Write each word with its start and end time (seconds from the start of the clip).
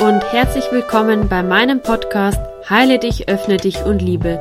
und 0.00 0.32
herzlich 0.32 0.64
willkommen 0.72 1.28
bei 1.28 1.42
meinem 1.42 1.80
Podcast 1.80 2.40
Heile 2.68 2.98
dich, 2.98 3.28
öffne 3.28 3.58
dich 3.58 3.84
und 3.84 4.02
liebe. 4.02 4.40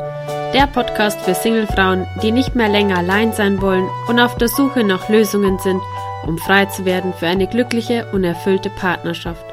Der 0.53 0.67
Podcast 0.67 1.21
für 1.21 1.35
Singlefrauen, 1.35 2.07
die 2.23 2.31
nicht 2.31 2.55
mehr 2.55 2.69
länger 2.69 2.97
allein 2.97 3.33
sein 3.33 3.61
wollen 3.61 3.87
und 4.07 4.19
auf 4.19 4.35
der 4.37 4.47
Suche 4.47 4.83
nach 4.83 5.09
Lösungen 5.09 5.59
sind, 5.59 5.81
um 6.25 6.37
frei 6.39 6.65
zu 6.65 6.85
werden 6.85 7.13
für 7.13 7.27
eine 7.27 7.47
glückliche 7.47 8.07
und 8.13 8.23
erfüllte 8.23 8.71
Partnerschaft. 8.71 9.45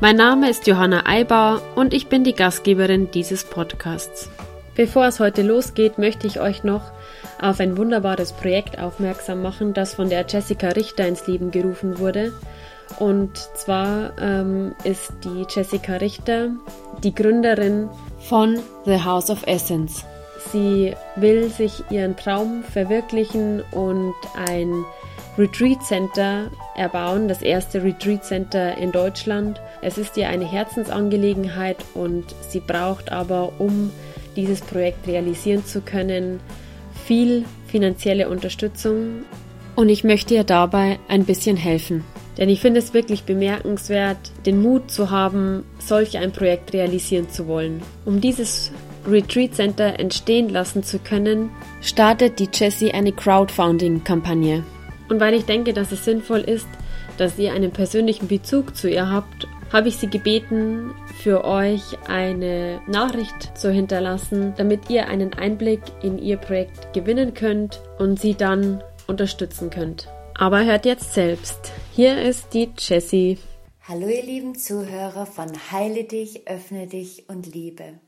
Mein 0.00 0.16
Name 0.16 0.50
ist 0.50 0.66
Johanna 0.66 1.06
Eibauer 1.06 1.62
und 1.76 1.94
ich 1.94 2.08
bin 2.08 2.24
die 2.24 2.34
Gastgeberin 2.34 3.10
dieses 3.10 3.44
Podcasts. 3.44 4.30
Bevor 4.74 5.06
es 5.06 5.18
heute 5.18 5.42
losgeht, 5.42 5.98
möchte 5.98 6.26
ich 6.26 6.40
euch 6.40 6.62
noch 6.62 6.92
auf 7.40 7.58
ein 7.60 7.76
wunderbares 7.76 8.32
Projekt 8.32 8.78
aufmerksam 8.78 9.40
machen, 9.42 9.72
das 9.72 9.94
von 9.94 10.10
der 10.10 10.26
Jessica 10.28 10.68
Richter 10.68 11.06
ins 11.06 11.26
Leben 11.26 11.50
gerufen 11.50 11.98
wurde. 11.98 12.32
Und 12.98 13.36
zwar 13.54 14.12
ähm, 14.20 14.74
ist 14.84 15.12
die 15.24 15.46
Jessica 15.48 15.96
Richter 15.96 16.50
die 17.02 17.14
Gründerin 17.14 17.88
von 18.20 18.58
The 18.84 19.02
House 19.04 19.30
of 19.30 19.46
Essence. 19.46 20.04
Sie 20.52 20.94
will 21.16 21.50
sich 21.50 21.82
ihren 21.90 22.16
Traum 22.16 22.62
verwirklichen 22.64 23.62
und 23.72 24.14
ein 24.34 24.84
Retreat 25.36 25.82
Center 25.82 26.50
erbauen, 26.76 27.28
das 27.28 27.42
erste 27.42 27.84
Retreat 27.84 28.24
Center 28.24 28.76
in 28.76 28.90
Deutschland. 28.90 29.60
Es 29.82 29.98
ist 29.98 30.16
ihr 30.16 30.28
eine 30.28 30.50
Herzensangelegenheit 30.50 31.76
und 31.94 32.24
sie 32.48 32.60
braucht 32.60 33.12
aber, 33.12 33.52
um 33.58 33.92
dieses 34.34 34.60
Projekt 34.60 35.06
realisieren 35.06 35.64
zu 35.64 35.80
können, 35.80 36.40
viel 37.06 37.44
finanzielle 37.68 38.28
Unterstützung 38.28 39.24
und 39.78 39.90
ich 39.90 40.02
möchte 40.02 40.34
ihr 40.34 40.42
dabei 40.42 40.98
ein 41.06 41.24
bisschen 41.24 41.56
helfen. 41.56 42.02
Denn 42.38 42.48
ich 42.48 42.60
finde 42.60 42.78
es 42.78 42.94
wirklich 42.94 43.24
bemerkenswert, 43.24 44.18
den 44.46 44.62
Mut 44.62 44.90
zu 44.90 45.10
haben, 45.10 45.64
solch 45.78 46.18
ein 46.18 46.32
Projekt 46.32 46.72
realisieren 46.72 47.28
zu 47.28 47.48
wollen. 47.48 47.82
Um 48.04 48.20
dieses 48.20 48.70
Retreat 49.06 49.54
Center 49.54 49.98
entstehen 49.98 50.48
lassen 50.48 50.82
zu 50.82 50.98
können, 50.98 51.50
startet 51.80 52.38
die 52.38 52.48
Jessie 52.52 52.92
eine 52.92 53.12
Crowdfunding-Kampagne. 53.12 54.64
Und 55.08 55.20
weil 55.20 55.34
ich 55.34 55.44
denke, 55.44 55.72
dass 55.72 55.90
es 55.90 56.04
sinnvoll 56.04 56.40
ist, 56.40 56.68
dass 57.16 57.38
ihr 57.38 57.52
einen 57.52 57.72
persönlichen 57.72 58.28
Bezug 58.28 58.76
zu 58.76 58.88
ihr 58.88 59.10
habt, 59.10 59.48
habe 59.72 59.88
ich 59.88 59.96
sie 59.96 60.08
gebeten, 60.08 60.92
für 61.22 61.44
euch 61.44 61.82
eine 62.08 62.80
Nachricht 62.86 63.58
zu 63.58 63.70
hinterlassen, 63.70 64.54
damit 64.56 64.88
ihr 64.88 65.08
einen 65.08 65.34
Einblick 65.34 65.80
in 66.02 66.18
ihr 66.18 66.36
Projekt 66.36 66.92
gewinnen 66.94 67.34
könnt 67.34 67.80
und 67.98 68.20
sie 68.20 68.34
dann 68.34 68.82
unterstützen 69.08 69.70
könnt. 69.70 70.08
Aber 70.38 70.64
hört 70.64 70.86
jetzt 70.86 71.12
selbst. 71.12 71.72
Hier 71.98 72.22
ist 72.22 72.54
die 72.54 72.70
Jessie. 72.78 73.38
Hallo 73.82 74.06
ihr 74.06 74.22
lieben 74.22 74.54
Zuhörer 74.54 75.26
von 75.26 75.50
Heile 75.72 76.04
dich, 76.04 76.46
öffne 76.46 76.86
dich 76.86 77.28
und 77.28 77.52
liebe. 77.52 77.98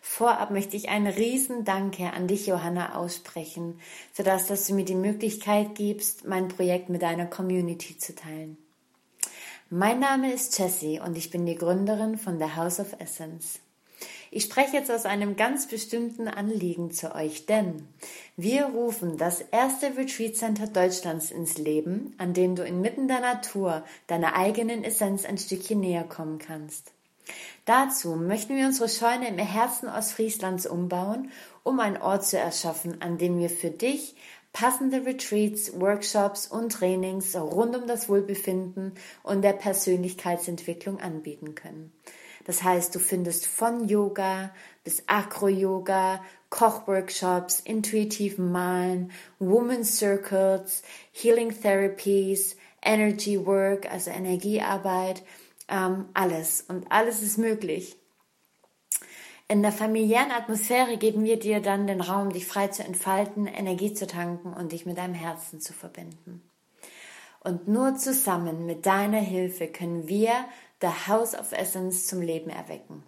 Vorab 0.00 0.50
möchte 0.50 0.76
ich 0.76 0.88
einen 0.88 1.06
riesen 1.06 1.64
Danke 1.64 2.12
an 2.12 2.26
dich, 2.26 2.48
Johanna, 2.48 2.96
aussprechen, 2.96 3.78
sodass 4.12 4.48
dass 4.48 4.66
du 4.66 4.74
mir 4.74 4.84
die 4.84 4.96
Möglichkeit 4.96 5.76
gibst, 5.76 6.26
mein 6.26 6.48
Projekt 6.48 6.88
mit 6.88 7.02
deiner 7.02 7.26
Community 7.26 7.96
zu 7.96 8.16
teilen. 8.16 8.58
Mein 9.70 10.00
Name 10.00 10.32
ist 10.32 10.58
Jessie 10.58 10.98
und 10.98 11.16
ich 11.16 11.30
bin 11.30 11.46
die 11.46 11.54
Gründerin 11.54 12.18
von 12.18 12.40
The 12.40 12.56
House 12.56 12.80
of 12.80 12.96
Essence. 12.98 13.60
Ich 14.30 14.44
spreche 14.44 14.76
jetzt 14.76 14.90
aus 14.90 15.06
einem 15.06 15.36
ganz 15.36 15.68
bestimmten 15.68 16.28
Anliegen 16.28 16.90
zu 16.90 17.14
euch, 17.14 17.46
denn 17.46 17.88
wir 18.36 18.66
rufen 18.66 19.16
das 19.16 19.40
erste 19.40 19.96
Retreat 19.96 20.36
Center 20.36 20.66
Deutschlands 20.66 21.30
ins 21.30 21.56
Leben, 21.56 22.14
an 22.18 22.34
dem 22.34 22.54
du 22.54 22.62
inmitten 22.62 23.08
der 23.08 23.20
Natur 23.20 23.84
deiner 24.06 24.34
eigenen 24.34 24.84
Essenz 24.84 25.24
ein 25.24 25.38
Stückchen 25.38 25.80
näher 25.80 26.04
kommen 26.04 26.38
kannst. 26.38 26.92
Dazu 27.64 28.16
möchten 28.16 28.56
wir 28.56 28.66
unsere 28.66 28.88
Scheune 28.88 29.28
im 29.28 29.38
Herzen 29.38 29.88
Ostfrieslands 29.88 30.66
umbauen, 30.66 31.30
um 31.62 31.80
einen 31.80 31.98
Ort 31.98 32.24
zu 32.24 32.38
erschaffen, 32.38 33.00
an 33.00 33.18
dem 33.18 33.38
wir 33.38 33.50
für 33.50 33.70
dich 33.70 34.14
passende 34.52 35.04
Retreats, 35.04 35.78
Workshops 35.78 36.46
und 36.46 36.72
Trainings 36.72 37.36
rund 37.36 37.76
um 37.76 37.86
das 37.86 38.08
Wohlbefinden 38.08 38.92
und 39.22 39.42
der 39.42 39.52
Persönlichkeitsentwicklung 39.52 41.00
anbieten 41.00 41.54
können. 41.54 41.92
Das 42.48 42.62
heißt, 42.62 42.94
du 42.94 42.98
findest 42.98 43.46
von 43.46 43.88
Yoga 43.88 44.54
bis 44.82 45.02
Acro-Yoga, 45.06 46.24
Kochworkshops, 46.48 47.60
intuitiven 47.60 48.50
Malen, 48.50 49.12
Woman 49.38 49.84
Circles, 49.84 50.82
Healing 51.12 51.50
Therapies, 51.50 52.56
Energy 52.80 53.44
Work, 53.44 53.92
also 53.92 54.10
Energiearbeit, 54.10 55.22
ähm, 55.68 56.06
alles. 56.14 56.64
Und 56.66 56.90
alles 56.90 57.22
ist 57.22 57.36
möglich. 57.36 57.98
In 59.46 59.60
der 59.60 59.72
familiären 59.72 60.30
Atmosphäre 60.30 60.96
geben 60.96 61.24
wir 61.24 61.38
dir 61.38 61.60
dann 61.60 61.86
den 61.86 62.00
Raum, 62.00 62.32
dich 62.32 62.46
frei 62.46 62.68
zu 62.68 62.82
entfalten, 62.82 63.46
Energie 63.46 63.92
zu 63.92 64.06
tanken 64.06 64.54
und 64.54 64.72
dich 64.72 64.86
mit 64.86 64.96
deinem 64.96 65.12
Herzen 65.12 65.60
zu 65.60 65.74
verbinden. 65.74 66.42
Und 67.40 67.68
nur 67.68 67.96
zusammen 67.96 68.64
mit 68.64 68.86
deiner 68.86 69.20
Hilfe 69.20 69.68
können 69.68 70.08
wir 70.08 70.32
The 70.80 71.08
House 71.08 71.34
of 71.34 71.52
Essence 71.52 72.06
zum 72.06 72.22
Leben 72.22 72.50
erwecken. 72.50 73.02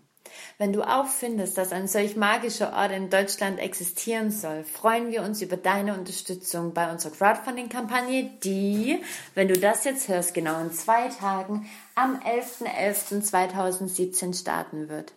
Wenn 0.59 0.73
du 0.73 0.83
auch 0.83 1.07
findest, 1.07 1.57
dass 1.59 1.73
ein 1.73 1.89
solch 1.89 2.15
magischer 2.17 2.73
Ort 2.73 2.93
in 2.93 3.11
Deutschland 3.11 3.59
existieren 3.59 4.31
soll, 4.31 4.63
freuen 4.65 5.11
wir 5.11 5.23
uns 5.23 5.43
über 5.43 5.57
deine 5.57 5.95
Unterstützung 5.95 6.73
bei 6.75 6.91
unserer 6.91 7.13
Crowdfunding-Kampagne, 7.13 8.31
die, 8.45 9.01
wenn 9.35 9.49
du 9.49 9.55
das 9.55 9.85
jetzt 9.85 10.09
hörst, 10.09 10.35
genau 10.35 10.61
in 10.61 10.73
zwei 10.73 11.09
Tagen 11.09 11.69
am 11.95 12.21
11.11.2017 12.21 14.39
starten 14.39 14.89
wird. 14.89 15.13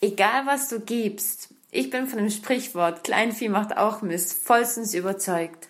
Egal 0.00 0.46
was 0.46 0.68
du 0.68 0.80
gibst, 0.80 1.50
ich 1.70 1.90
bin 1.90 2.06
von 2.06 2.18
dem 2.18 2.30
Sprichwort 2.30 3.04
Kleinvieh 3.04 3.48
macht 3.48 3.76
auch 3.76 4.02
Mist 4.02 4.32
vollstens 4.32 4.94
überzeugt. 4.94 5.68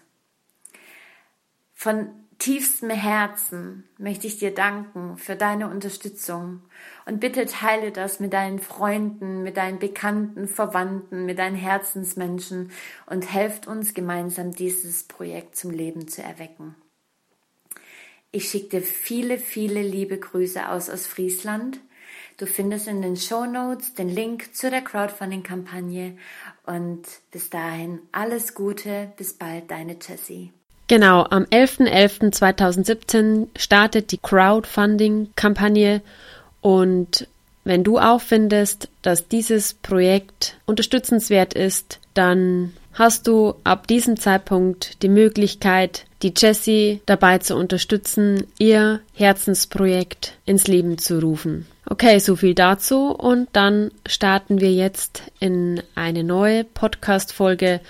Von 1.74 2.23
tiefstem 2.38 2.90
Herzen 2.90 3.84
möchte 3.98 4.26
ich 4.26 4.38
dir 4.38 4.54
danken 4.54 5.16
für 5.18 5.36
deine 5.36 5.68
Unterstützung 5.68 6.62
und 7.06 7.20
bitte 7.20 7.46
teile 7.46 7.92
das 7.92 8.20
mit 8.20 8.32
deinen 8.32 8.58
Freunden, 8.58 9.42
mit 9.42 9.56
deinen 9.56 9.78
Bekannten, 9.78 10.48
Verwandten, 10.48 11.26
mit 11.26 11.38
deinen 11.38 11.56
Herzensmenschen 11.56 12.70
und 13.06 13.32
helft 13.32 13.66
uns 13.66 13.94
gemeinsam 13.94 14.52
dieses 14.52 15.04
Projekt 15.04 15.56
zum 15.56 15.70
Leben 15.70 16.08
zu 16.08 16.22
erwecken. 16.22 16.74
Ich 18.32 18.48
schicke 18.48 18.80
dir 18.80 18.82
viele, 18.82 19.38
viele 19.38 19.82
liebe 19.82 20.18
Grüße 20.18 20.68
aus 20.68 20.90
Ostfriesland. 20.90 21.78
Du 22.36 22.46
findest 22.46 22.88
in 22.88 23.00
den 23.00 23.16
Show 23.16 23.44
Notes 23.44 23.94
den 23.94 24.08
Link 24.08 24.56
zu 24.56 24.70
der 24.70 24.82
Crowdfunding-Kampagne 24.82 26.18
und 26.66 27.02
bis 27.30 27.50
dahin 27.50 28.00
alles 28.10 28.54
Gute, 28.54 29.12
bis 29.16 29.34
bald, 29.34 29.70
deine 29.70 29.96
Jessie. 30.00 30.52
Genau, 30.86 31.24
am 31.30 31.44
11.11.2017 31.44 33.46
startet 33.56 34.12
die 34.12 34.18
Crowdfunding-Kampagne 34.18 36.02
und 36.60 37.26
wenn 37.64 37.82
du 37.82 37.98
auch 37.98 38.20
findest, 38.20 38.88
dass 39.00 39.28
dieses 39.28 39.74
Projekt 39.74 40.58
unterstützenswert 40.66 41.54
ist, 41.54 41.98
dann 42.12 42.74
hast 42.92 43.26
du 43.26 43.54
ab 43.64 43.86
diesem 43.86 44.18
Zeitpunkt 44.18 45.02
die 45.02 45.08
Möglichkeit, 45.08 46.04
die 46.22 46.34
Jessie 46.36 47.00
dabei 47.06 47.38
zu 47.38 47.56
unterstützen, 47.56 48.46
ihr 48.58 49.00
Herzensprojekt 49.14 50.34
ins 50.44 50.66
Leben 50.66 50.98
zu 50.98 51.18
rufen. 51.18 51.66
Okay, 51.86 52.18
so 52.18 52.36
viel 52.36 52.54
dazu 52.54 53.10
und 53.10 53.48
dann 53.52 53.90
starten 54.06 54.60
wir 54.60 54.72
jetzt 54.72 55.22
in 55.38 55.82
eine 55.94 56.24
neue 56.24 56.64
Podcast-Folge 56.64 57.80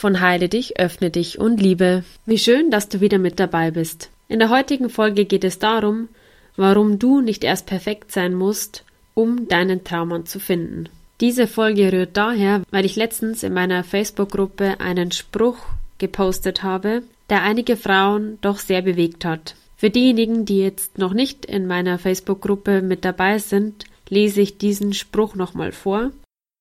von 0.00 0.22
Heile 0.22 0.48
dich, 0.48 0.80
öffne 0.80 1.10
dich 1.10 1.38
und 1.38 1.60
liebe. 1.60 2.04
Wie 2.24 2.38
schön, 2.38 2.70
dass 2.70 2.88
du 2.88 3.02
wieder 3.02 3.18
mit 3.18 3.38
dabei 3.38 3.70
bist. 3.70 4.08
In 4.28 4.38
der 4.38 4.48
heutigen 4.48 4.88
Folge 4.88 5.26
geht 5.26 5.44
es 5.44 5.58
darum, 5.58 6.08
warum 6.56 6.98
du 6.98 7.20
nicht 7.20 7.44
erst 7.44 7.66
perfekt 7.66 8.10
sein 8.10 8.32
musst, 8.32 8.86
um 9.12 9.46
deinen 9.48 9.84
Traummann 9.84 10.24
zu 10.24 10.40
finden. 10.40 10.88
Diese 11.20 11.46
Folge 11.46 11.92
rührt 11.92 12.16
daher, 12.16 12.62
weil 12.70 12.86
ich 12.86 12.96
letztens 12.96 13.42
in 13.42 13.52
meiner 13.52 13.84
Facebook-Gruppe 13.84 14.80
einen 14.80 15.12
Spruch 15.12 15.58
gepostet 15.98 16.62
habe, 16.62 17.02
der 17.28 17.42
einige 17.42 17.76
Frauen 17.76 18.38
doch 18.40 18.58
sehr 18.58 18.80
bewegt 18.80 19.26
hat. 19.26 19.54
Für 19.76 19.90
diejenigen, 19.90 20.46
die 20.46 20.62
jetzt 20.62 20.96
noch 20.96 21.12
nicht 21.12 21.44
in 21.44 21.66
meiner 21.66 21.98
Facebook-Gruppe 21.98 22.80
mit 22.80 23.04
dabei 23.04 23.38
sind, 23.38 23.84
lese 24.08 24.40
ich 24.40 24.56
diesen 24.56 24.94
Spruch 24.94 25.34
nochmal 25.34 25.72
vor 25.72 26.10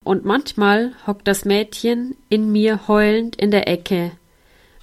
und 0.03 0.25
manchmal 0.25 0.93
hockt 1.05 1.27
das 1.27 1.45
Mädchen 1.45 2.15
in 2.29 2.51
mir 2.51 2.87
heulend 2.87 3.35
in 3.35 3.51
der 3.51 3.67
Ecke, 3.67 4.11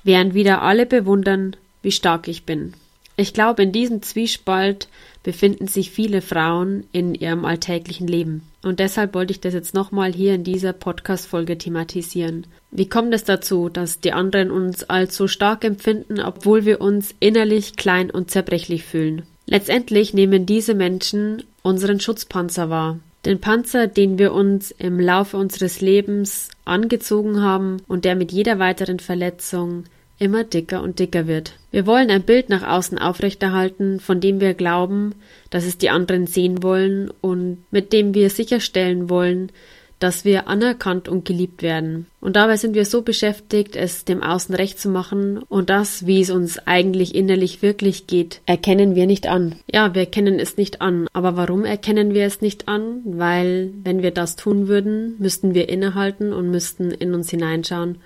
während 0.05 0.35
wieder 0.35 0.63
alle 0.63 0.87
bewundern, 0.87 1.57
wie 1.83 1.93
stark 1.93 2.29
ich 2.29 2.45
bin. 2.45 2.75
Ich 3.17 3.33
glaube, 3.33 3.63
in 3.63 3.73
diesem 3.73 4.03
Zwiespalt 4.03 4.89
befinden 5.23 5.69
sich 5.69 5.91
viele 5.91 6.21
Frauen 6.21 6.85
in 6.93 7.15
ihrem 7.15 7.47
alltäglichen 7.47 8.07
Leben. 8.07 8.43
Und 8.63 8.79
deshalb 8.79 9.15
wollte 9.15 9.33
ich 9.33 9.41
das 9.41 9.55
jetzt 9.55 9.75
nochmal 9.75 10.13
hier 10.13 10.35
in 10.35 10.45
dieser 10.45 10.75
Podcast-Folge 10.75 11.57
thematisieren. 11.57 12.47
Wie 12.71 12.89
kommt 12.89 13.15
es 13.15 13.25
dazu, 13.25 13.71
dass 13.71 14.01
die 14.01 14.13
anderen 14.13 14.51
uns 14.51 14.85
als 14.85 15.17
so 15.17 15.29
stark 15.29 15.65
empfinden, 15.65 16.21
obwohl 16.21 16.67
wir 16.67 16.81
uns 16.83 17.15
innerlich 17.19 17.77
klein 17.77 18.11
und 18.11 18.31
zerbrechlich 18.31 18.85
fühlen? 18.85 19.23
Letztendlich 19.47 20.13
nehmen 20.13 20.45
diese 20.45 20.75
Menschen 20.75 21.43
unseren 21.63 22.01
Schutzpanzer 22.01 22.69
wahr. 22.69 22.99
Den 23.27 23.41
Panzer, 23.41 23.89
den 23.89 24.21
wir 24.21 24.33
uns 24.33 24.71
im 24.71 25.01
Laufe 25.01 25.37
unseres 25.37 25.81
Lebens 25.81 26.49
angezogen 26.65 27.43
haben 27.43 27.79
und 27.89 28.05
der 28.05 28.15
mit 28.15 28.31
jeder 28.31 28.61
weiteren 28.61 29.01
Verletzung 29.01 29.83
immer 30.21 30.45
dicker 30.45 30.81
und 30.81 31.01
dicker 31.01 31.27
wird. 31.27 31.55
Wir 31.73 31.87
wollen 31.87 32.09
ein 32.09 32.23
Bild 32.23 32.49
nach 32.49 32.63
außen 32.63 32.99
aufrechterhalten, 32.99 33.99
von 33.99 34.21
dem 34.21 34.41
wir 34.41 34.55
glauben, 34.55 35.17
dass 35.51 35.67
es 35.67 35.77
die 35.77 35.91
anderen 35.91 36.29
sehen 36.29 36.63
wollen 36.63 37.11
und 37.21 37.65
mit 37.73 37.93
dem 37.93 38.15
wir 38.15 38.31
sicherstellen 38.31 39.11
wollen, 39.11 39.51
dass 39.99 40.25
wir 40.25 40.49
anerkannt 40.49 41.09
und 41.09 41.25
geliebt 41.25 41.63
werden. 41.63 42.07
Und 42.21 42.37
dabei 42.37 42.57
sind 42.57 42.75
wir 42.75 42.85
so 42.85 43.03
beschäftigt, 43.03 43.77
es 43.77 44.05
dem 44.05 44.23
Außen 44.23 44.55
recht 44.55 44.79
zu 44.79 44.89
machen 44.89 45.39
und 45.49 45.71
das, 45.71 46.07
wie 46.07 46.21
es 46.21 46.31
uns 46.31 46.59
eigentlich 46.67 47.15
innerlich 47.15 47.63
wirklich 47.63 48.07
geht, 48.07 48.41
erkennen 48.47 48.95
wir 48.95 49.07
nicht 49.07 49.27
an. 49.27 49.57
Ja, 49.73 49.95
wir 49.95 50.03
erkennen 50.03 50.39
es 50.39 50.57
nicht 50.57 50.83
an. 50.83 51.09
Aber 51.13 51.37
warum 51.37 51.65
erkennen 51.65 52.15
wir 52.15 52.27
es 52.27 52.41
nicht 52.41 52.69
an? 52.69 53.01
Weil, 53.05 53.71
wenn 53.85 54.03
wir 54.03 54.11
das 54.11 54.37
tun 54.37 54.69
würden, 54.69 55.17
müssten 55.19 55.55
wir 55.55 55.69
innehalten 55.69 56.33
und 56.33 56.51
müssten 56.51 56.91
in 56.91 57.15
uns 57.15 57.31
hineinschauen 57.31 57.99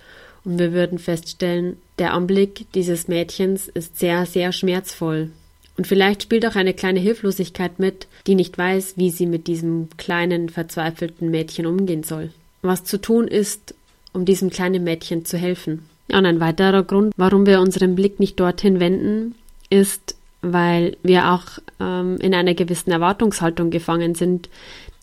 und 0.44 0.58
wir 0.58 0.72
würden 0.72 0.98
feststellen, 0.98 1.76
der 1.98 2.14
Anblick 2.14 2.66
dieses 2.72 3.08
Mädchens 3.08 3.68
ist 3.68 3.98
sehr, 3.98 4.26
sehr 4.26 4.52
schmerzvoll. 4.52 5.30
Und 5.80 5.86
vielleicht 5.86 6.24
spielt 6.24 6.44
auch 6.44 6.56
eine 6.56 6.74
kleine 6.74 7.00
Hilflosigkeit 7.00 7.78
mit, 7.78 8.06
die 8.26 8.34
nicht 8.34 8.58
weiß, 8.58 8.98
wie 8.98 9.08
sie 9.08 9.24
mit 9.24 9.46
diesem 9.46 9.88
kleinen, 9.96 10.50
verzweifelten 10.50 11.30
Mädchen 11.30 11.64
umgehen 11.64 12.02
soll. 12.02 12.32
Was 12.60 12.84
zu 12.84 13.00
tun 13.00 13.26
ist, 13.26 13.74
um 14.12 14.26
diesem 14.26 14.50
kleinen 14.50 14.84
Mädchen 14.84 15.24
zu 15.24 15.38
helfen. 15.38 15.86
Und 16.12 16.26
ein 16.26 16.38
weiterer 16.38 16.82
Grund, 16.82 17.14
warum 17.16 17.46
wir 17.46 17.62
unseren 17.62 17.94
Blick 17.94 18.20
nicht 18.20 18.38
dorthin 18.38 18.78
wenden, 18.78 19.34
ist, 19.70 20.16
weil 20.42 20.96
wir 21.02 21.32
auch 21.32 21.44
ähm, 21.80 22.16
in 22.20 22.34
einer 22.34 22.54
gewissen 22.54 22.90
Erwartungshaltung 22.90 23.70
gefangen 23.70 24.14
sind, 24.14 24.48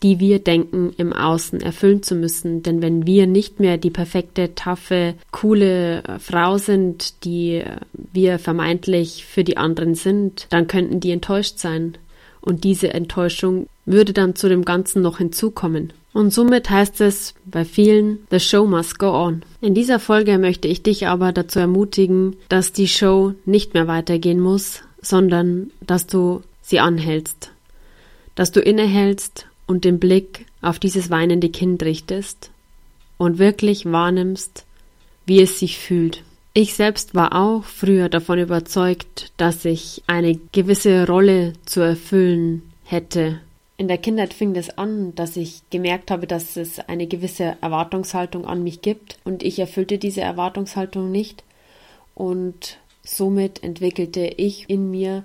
die 0.02 0.20
wir 0.20 0.38
denken, 0.38 0.92
im 0.96 1.12
Außen 1.12 1.60
erfüllen 1.60 2.02
zu 2.02 2.14
müssen. 2.14 2.62
Denn 2.62 2.82
wenn 2.82 3.06
wir 3.06 3.26
nicht 3.26 3.60
mehr 3.60 3.78
die 3.78 3.90
perfekte, 3.90 4.54
taffe, 4.54 5.14
coole 5.30 6.02
äh, 6.04 6.18
Frau 6.18 6.58
sind, 6.58 7.24
die 7.24 7.56
äh, 7.56 7.76
wir 7.94 8.38
vermeintlich 8.38 9.24
für 9.24 9.44
die 9.44 9.56
anderen 9.56 9.94
sind, 9.94 10.46
dann 10.50 10.66
könnten 10.66 11.00
die 11.00 11.10
enttäuscht 11.10 11.58
sein. 11.58 11.98
Und 12.40 12.64
diese 12.64 12.94
Enttäuschung 12.94 13.66
würde 13.84 14.12
dann 14.12 14.36
zu 14.36 14.48
dem 14.48 14.64
Ganzen 14.64 15.02
noch 15.02 15.18
hinzukommen. 15.18 15.92
Und 16.12 16.32
somit 16.32 16.70
heißt 16.70 17.00
es 17.00 17.34
bei 17.44 17.64
vielen, 17.64 18.20
the 18.30 18.40
show 18.40 18.64
must 18.64 18.98
go 18.98 19.10
on. 19.10 19.42
In 19.60 19.74
dieser 19.74 19.98
Folge 19.98 20.38
möchte 20.38 20.68
ich 20.68 20.82
dich 20.82 21.06
aber 21.06 21.32
dazu 21.32 21.58
ermutigen, 21.58 22.36
dass 22.48 22.72
die 22.72 22.88
Show 22.88 23.34
nicht 23.44 23.74
mehr 23.74 23.86
weitergehen 23.86 24.40
muss, 24.40 24.82
sondern 25.08 25.70
dass 25.80 26.06
du 26.06 26.42
sie 26.62 26.80
anhältst. 26.80 27.52
Dass 28.34 28.52
du 28.52 28.60
innehältst 28.60 29.46
und 29.66 29.84
den 29.84 29.98
Blick 29.98 30.46
auf 30.60 30.78
dieses 30.78 31.10
weinende 31.10 31.48
Kind 31.48 31.82
richtest 31.82 32.50
und 33.16 33.38
wirklich 33.38 33.86
wahrnimmst, 33.86 34.64
wie 35.26 35.40
es 35.40 35.58
sich 35.58 35.78
fühlt. 35.78 36.22
Ich 36.54 36.74
selbst 36.74 37.14
war 37.14 37.34
auch 37.34 37.64
früher 37.64 38.08
davon 38.08 38.38
überzeugt, 38.38 39.32
dass 39.36 39.64
ich 39.64 40.02
eine 40.06 40.38
gewisse 40.52 41.06
Rolle 41.06 41.52
zu 41.64 41.80
erfüllen 41.80 42.62
hätte. 42.84 43.40
In 43.76 43.86
der 43.86 43.98
Kindheit 43.98 44.34
fing 44.34 44.56
es 44.56 44.76
an, 44.76 45.14
dass 45.14 45.36
ich 45.36 45.62
gemerkt 45.70 46.10
habe, 46.10 46.26
dass 46.26 46.56
es 46.56 46.80
eine 46.80 47.06
gewisse 47.06 47.56
Erwartungshaltung 47.60 48.44
an 48.44 48.64
mich 48.64 48.82
gibt 48.82 49.18
und 49.24 49.44
ich 49.44 49.60
erfüllte 49.60 49.98
diese 49.98 50.20
Erwartungshaltung 50.20 51.12
nicht 51.12 51.44
und 52.16 52.78
somit 53.08 53.62
entwickelte 53.62 54.20
ich 54.36 54.68
in 54.68 54.90
mir 54.90 55.24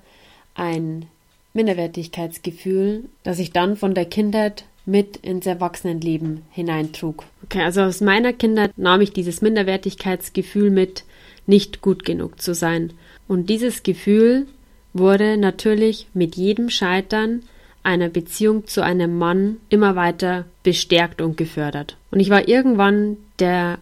ein 0.56 1.06
Minderwertigkeitsgefühl, 1.54 3.06
das 3.24 3.40
ich 3.40 3.52
dann 3.52 3.76
von 3.76 3.94
der 3.94 4.06
Kindheit 4.06 4.66
mit 4.86 5.18
ins 5.18 5.46
Erwachsenenleben 5.46 6.42
hineintrug. 6.52 7.24
Okay, 7.44 7.62
also 7.62 7.82
aus 7.82 8.02
meiner 8.02 8.34
Kindheit 8.34 8.78
nahm 8.78 9.02
ich 9.02 9.14
dieses 9.14 9.42
Minderwertigkeitsgefühl 9.42 10.70
mit, 10.70 11.04
nicht 11.46 11.82
gut 11.82 12.06
genug 12.06 12.42
zu 12.42 12.54
sein. 12.54 12.94
Und 13.28 13.50
dieses 13.50 13.84
Gefühl 13.84 14.48
wurde 14.94 15.38
natürlich 15.38 16.08
mit 16.14 16.36
jedem 16.36 16.70
Scheitern 16.70 17.44
einer 17.84 18.10
Beziehung 18.10 18.66
zu 18.68 18.82
einem 18.82 19.18
Mann 19.18 19.58
immer 19.70 19.96
weiter 19.96 20.46
bestärkt 20.64 21.22
und 21.22 21.36
gefördert. 21.38 21.98
Und 22.12 22.20
ich 22.20 22.30
war 22.30 22.48
irgendwann 22.48 23.18
der 23.40 23.80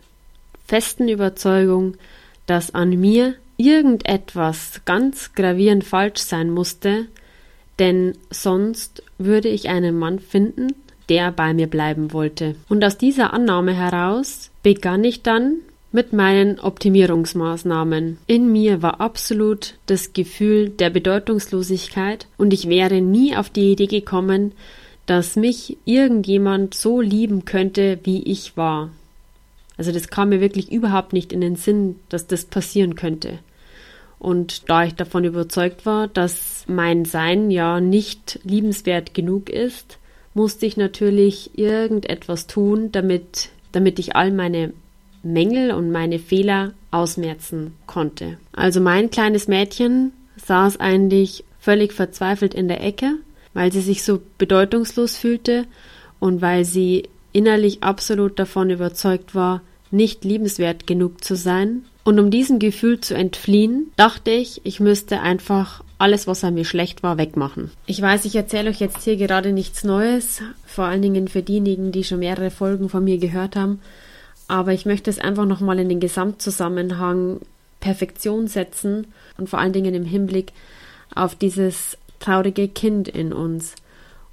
festen 0.65 1.07
Überzeugung, 1.07 1.95
dass 2.47 2.74
an 2.74 2.89
mir 3.00 3.36
irgendetwas 3.62 4.81
ganz 4.86 5.34
gravierend 5.34 5.84
falsch 5.84 6.22
sein 6.22 6.50
musste, 6.50 7.08
denn 7.80 8.13
sonst 8.30 9.04
würde 9.18 9.50
ich 9.50 9.69
einen 9.69 9.98
Mann 9.98 10.19
finden, 10.19 10.74
der 11.10 11.31
bei 11.31 11.54
mir 11.54 11.68
bleiben 11.68 12.13
wollte. 12.13 12.56
Und 12.69 12.84
aus 12.84 12.98
dieser 12.98 13.34
Annahme 13.34 13.74
heraus 13.74 14.52
begann 14.63 15.04
ich 15.04 15.24
dann 15.24 15.58
mit 15.92 16.13
meinen 16.13 16.60
Optimierungsmaßnahmen. 16.60 18.18
In 18.28 18.52
mir 18.52 18.81
war 18.81 19.02
absolut 19.02 19.75
das 19.88 20.14
Gefühl 20.14 20.69
der 20.69 20.90
Bedeutungslosigkeit 20.90 22.28
und 22.38 22.54
ich 22.54 22.69
wäre 22.69 23.02
nie 23.02 23.36
auf 23.36 23.50
die 23.50 23.74
Idee 23.74 23.88
gekommen, 23.88 24.54
dass 25.06 25.36
mich 25.36 25.78
irgendjemand 25.84 26.74
so 26.74 27.02
lieben 27.02 27.44
könnte, 27.44 28.00
wie 28.04 28.24
ich 28.24 28.56
war. 28.56 28.90
Also 29.78 29.92
das 29.92 30.07
kam 30.10 30.30
mir 30.30 30.40
wirklich 30.40 30.72
überhaupt 30.72 31.12
nicht 31.12 31.34
in 31.34 31.42
den 31.42 31.56
Sinn, 31.56 31.98
dass 32.07 32.28
das 32.28 32.46
passieren 32.46 32.96
könnte. 32.96 33.40
Und 34.21 34.69
da 34.69 34.83
ich 34.83 34.94
davon 34.94 35.23
überzeugt 35.23 35.88
war, 35.88 36.07
dass 36.07 36.65
mein 36.68 37.06
Sein 37.06 37.50
ja 37.50 37.81
nicht 37.81 38.39
liebenswert 38.44 39.15
genug 39.15 39.50
ist, 39.50 39.97
musste 40.35 40.68
ich 40.68 40.77
natürlich 40.77 41.57
irgendetwas 41.57 42.45
tun, 42.45 42.91
damit, 42.91 43.50
damit 43.71 43.97
ich 43.97 44.15
all 44.15 44.31
meine 44.31 44.73
Mängel 45.23 45.71
und 45.71 45.91
meine 45.91 46.19
Fehler 46.19 46.73
ausmerzen 46.91 47.73
konnte. 47.88 48.38
Also 48.53 48.79
mein 48.79 49.09
kleines 49.09 49.47
Mädchen 49.47 50.12
saß 50.35 50.79
eigentlich 50.79 51.44
völlig 51.59 51.91
verzweifelt 51.91 52.53
in 52.53 52.68
der 52.68 52.83
Ecke, 52.83 53.15
weil 53.56 53.71
sie 53.71 53.81
sich 53.81 54.03
so 54.03 54.21
bedeutungslos 54.38 55.18
fühlte 55.18 55.65
und 56.19 56.44
weil 56.44 56.63
sie 56.63 57.09
innerlich 57.33 57.81
absolut 57.81 58.38
davon 58.38 58.69
überzeugt 58.69 59.33
war, 59.33 59.63
nicht 59.89 60.23
liebenswert 60.25 60.85
genug 60.85 61.23
zu 61.23 61.35
sein 61.35 61.85
und 62.04 62.20
um 62.20 62.31
diesem 62.31 62.60
Gefühl 62.60 63.00
zu 63.00 63.14
entfliehen, 63.14 63.92
dachte 63.96 64.31
ich, 64.31 64.62
ich 64.64 64.80
müsste 64.80 65.22
einfach 65.22 65.84
alles, 66.00 66.26
was 66.26 66.44
an 66.44 66.56
mir 66.56 66.66
schlecht 66.66 67.04
war, 67.04 67.18
wegmachen. 67.18 67.70
Ich 67.86 68.02
weiß, 68.02 68.26
ich 68.26 68.36
erzähle 68.36 68.72
euch 68.72 68.80
jetzt 68.80 69.04
hier 69.04 69.18
gerade 69.18 69.52
nichts 69.52 69.84
Neues, 69.84 70.42
vor 70.66 70.86
allen 70.86 71.04
Dingen 71.04 71.28
für 71.28 71.44
diejenigen, 71.44 71.92
die 71.92 72.04
schon 72.04 72.20
mehrere 72.20 72.50
Folgen 72.50 72.90
von 72.90 73.04
mir 73.04 73.20
gehört 73.20 73.56
haben. 73.56 73.80
Aber 74.48 74.74
ich 74.74 74.86
möchte 74.86 75.10
es 75.12 75.20
einfach 75.20 75.46
nochmal 75.46 75.78
in 75.78 75.90
den 75.90 76.00
Gesamtzusammenhang 76.00 77.40
Perfektion 77.80 78.48
setzen 78.48 79.08
und 79.38 79.50
vor 79.50 79.60
allen 79.60 79.74
Dingen 79.74 79.94
im 79.94 80.06
Hinblick 80.06 80.54
auf 81.14 81.36
dieses 81.36 81.98
traurige 82.20 82.68
Kind 82.68 83.08
in 83.08 83.31
uns. 83.31 83.76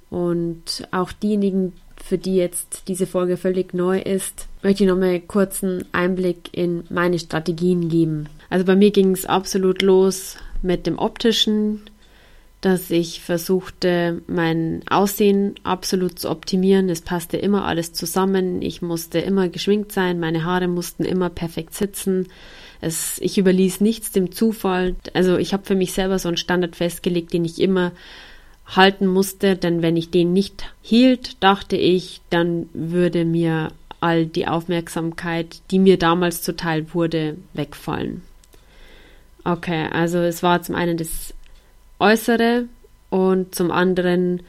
Und 0.09 0.87
auch 0.91 1.11
diejenigen, 1.11 1.73
für 2.03 2.17
die 2.17 2.35
jetzt 2.35 2.83
diese 2.87 3.07
Folge 3.07 3.37
völlig 3.37 3.73
neu 3.73 3.99
ist, 3.99 4.47
möchte 4.63 4.83
ich 4.83 4.89
nochmal 4.89 5.19
kurz 5.19 5.63
einen 5.63 5.85
Einblick 5.91 6.49
in 6.51 6.83
meine 6.89 7.19
Strategien 7.19 7.89
geben. 7.89 8.27
Also 8.49 8.65
bei 8.65 8.75
mir 8.75 8.91
ging 8.91 9.11
es 9.11 9.25
absolut 9.25 9.81
los 9.81 10.37
mit 10.61 10.87
dem 10.87 10.97
optischen, 10.97 11.81
dass 12.61 12.91
ich 12.91 13.21
versuchte, 13.21 14.21
mein 14.27 14.81
Aussehen 14.89 15.55
absolut 15.63 16.19
zu 16.19 16.29
optimieren. 16.29 16.89
Es 16.89 17.01
passte 17.01 17.37
immer 17.37 17.65
alles 17.65 17.93
zusammen. 17.93 18.61
Ich 18.61 18.81
musste 18.81 19.19
immer 19.19 19.47
geschminkt 19.47 19.93
sein. 19.93 20.19
Meine 20.19 20.43
Haare 20.43 20.67
mussten 20.67 21.05
immer 21.05 21.29
perfekt 21.29 21.73
sitzen. 21.73 22.27
Es, 22.81 23.17
ich 23.19 23.37
überließ 23.37 23.79
nichts 23.79 24.11
dem 24.11 24.33
Zufall. 24.33 24.95
Also 25.13 25.37
ich 25.37 25.53
habe 25.53 25.63
für 25.65 25.75
mich 25.75 25.93
selber 25.93 26.19
so 26.19 26.27
einen 26.27 26.37
Standard 26.37 26.75
festgelegt, 26.75 27.31
den 27.31 27.45
ich 27.45 27.61
immer 27.61 27.93
halten 28.69 29.07
musste, 29.07 29.55
denn 29.55 29.81
wenn 29.81 29.97
ich 29.97 30.11
den 30.11 30.33
nicht 30.33 30.73
hielt, 30.81 31.41
dachte 31.43 31.75
ich, 31.75 32.21
dann 32.29 32.69
würde 32.73 33.25
mir 33.25 33.69
all 33.99 34.25
die 34.25 34.47
Aufmerksamkeit, 34.47 35.61
die 35.71 35.79
mir 35.79 35.97
damals 35.97 36.41
zuteil 36.41 36.93
wurde, 36.93 37.37
wegfallen. 37.53 38.21
Okay, 39.43 39.87
also 39.91 40.19
es 40.19 40.43
war 40.43 40.61
zum 40.61 40.75
einen 40.75 40.97
das 40.97 41.33
Äußere 41.99 42.65
und 43.09 43.55
zum 43.55 43.71
anderen 43.71 44.41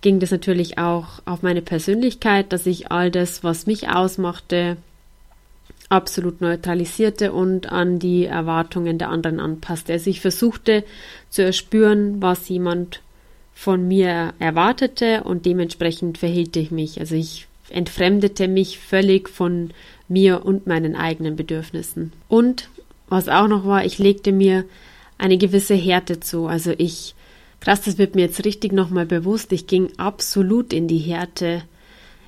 ging 0.00 0.20
das 0.20 0.30
natürlich 0.30 0.78
auch 0.78 1.22
auf 1.24 1.42
meine 1.42 1.62
Persönlichkeit, 1.62 2.52
dass 2.52 2.66
ich 2.66 2.90
all 2.90 3.10
das, 3.10 3.44
was 3.44 3.66
mich 3.66 3.88
ausmachte, 3.88 4.76
absolut 5.88 6.40
neutralisierte 6.40 7.32
und 7.32 7.72
an 7.72 7.98
die 7.98 8.26
Erwartungen 8.26 8.98
der 8.98 9.08
anderen 9.08 9.40
anpasste. 9.40 9.94
Also 9.94 10.10
ich 10.10 10.20
versuchte 10.20 10.84
zu 11.30 11.42
erspüren, 11.42 12.20
was 12.20 12.48
jemand 12.48 13.00
von 13.58 13.88
mir 13.88 14.34
erwartete 14.38 15.24
und 15.24 15.44
dementsprechend 15.44 16.18
verhielt 16.18 16.56
ich 16.56 16.70
mich. 16.70 17.00
Also 17.00 17.16
ich 17.16 17.48
entfremdete 17.70 18.46
mich 18.46 18.78
völlig 18.78 19.28
von 19.28 19.70
mir 20.06 20.46
und 20.46 20.68
meinen 20.68 20.94
eigenen 20.94 21.34
Bedürfnissen. 21.34 22.12
Und 22.28 22.68
was 23.08 23.28
auch 23.28 23.48
noch 23.48 23.66
war, 23.66 23.84
ich 23.84 23.98
legte 23.98 24.30
mir 24.30 24.64
eine 25.18 25.38
gewisse 25.38 25.74
Härte 25.74 26.20
zu. 26.20 26.46
Also 26.46 26.72
ich 26.78 27.16
Krass, 27.60 27.80
das 27.82 27.98
wird 27.98 28.14
mir 28.14 28.22
jetzt 28.22 28.44
richtig 28.44 28.72
nochmal 28.72 29.06
bewusst. 29.06 29.50
Ich 29.50 29.66
ging 29.66 29.90
absolut 29.96 30.72
in 30.72 30.86
die 30.86 30.98
Härte. 30.98 31.64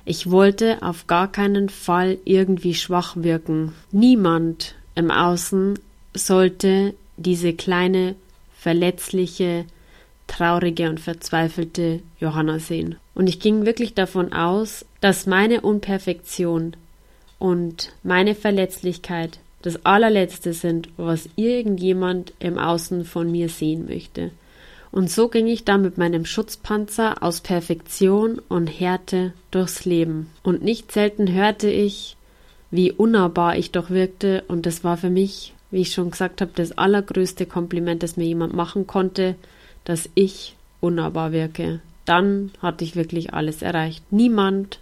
Ich 0.03 0.29
wollte 0.29 0.79
auf 0.81 1.07
gar 1.07 1.31
keinen 1.31 1.69
Fall 1.69 2.17
irgendwie 2.25 2.73
schwach 2.73 3.15
wirken. 3.15 3.71
Niemand 3.93 4.75
im 4.95 5.09
Außen 5.09 5.79
sollte 6.13 6.93
diese 7.15 7.53
kleine, 7.53 8.15
verletzliche, 8.59 9.63
traurige 10.31 10.89
und 10.89 10.99
verzweifelte 10.99 11.99
Johanna 12.19 12.59
sehen. 12.59 12.95
Und 13.13 13.27
ich 13.27 13.39
ging 13.39 13.65
wirklich 13.65 13.93
davon 13.93 14.31
aus, 14.33 14.85
dass 15.01 15.27
meine 15.27 15.61
Unperfektion 15.61 16.75
und 17.37 17.91
meine 18.03 18.33
Verletzlichkeit 18.33 19.39
das 19.61 19.85
allerletzte 19.85 20.53
sind, 20.53 20.89
was 20.97 21.29
irgendjemand 21.35 22.33
im 22.39 22.57
Außen 22.57 23.05
von 23.05 23.29
mir 23.29 23.49
sehen 23.49 23.85
möchte. 23.87 24.31
Und 24.91 25.09
so 25.09 25.27
ging 25.27 25.47
ich 25.47 25.63
dann 25.63 25.81
mit 25.81 25.97
meinem 25.97 26.25
Schutzpanzer 26.25 27.21
aus 27.21 27.41
Perfektion 27.41 28.39
und 28.49 28.67
Härte 28.67 29.33
durchs 29.51 29.85
Leben. 29.85 30.29
Und 30.43 30.63
nicht 30.63 30.91
selten 30.91 31.31
hörte 31.31 31.69
ich, 31.69 32.17
wie 32.71 32.91
unnahbar 32.91 33.57
ich 33.57 33.71
doch 33.71 33.89
wirkte, 33.89 34.43
und 34.47 34.65
das 34.65 34.83
war 34.83 34.97
für 34.97 35.09
mich, 35.09 35.53
wie 35.71 35.81
ich 35.81 35.93
schon 35.93 36.11
gesagt 36.11 36.41
habe, 36.41 36.51
das 36.55 36.77
allergrößte 36.77 37.45
Kompliment, 37.45 38.01
das 38.01 38.17
mir 38.17 38.25
jemand 38.25 38.53
machen 38.53 38.87
konnte, 38.87 39.35
dass 39.85 40.09
ich 40.15 40.55
unnahbar 40.79 41.31
wirke. 41.31 41.79
Dann 42.05 42.51
hatte 42.61 42.83
ich 42.83 42.95
wirklich 42.95 43.33
alles 43.33 43.61
erreicht. 43.61 44.03
Niemand 44.11 44.79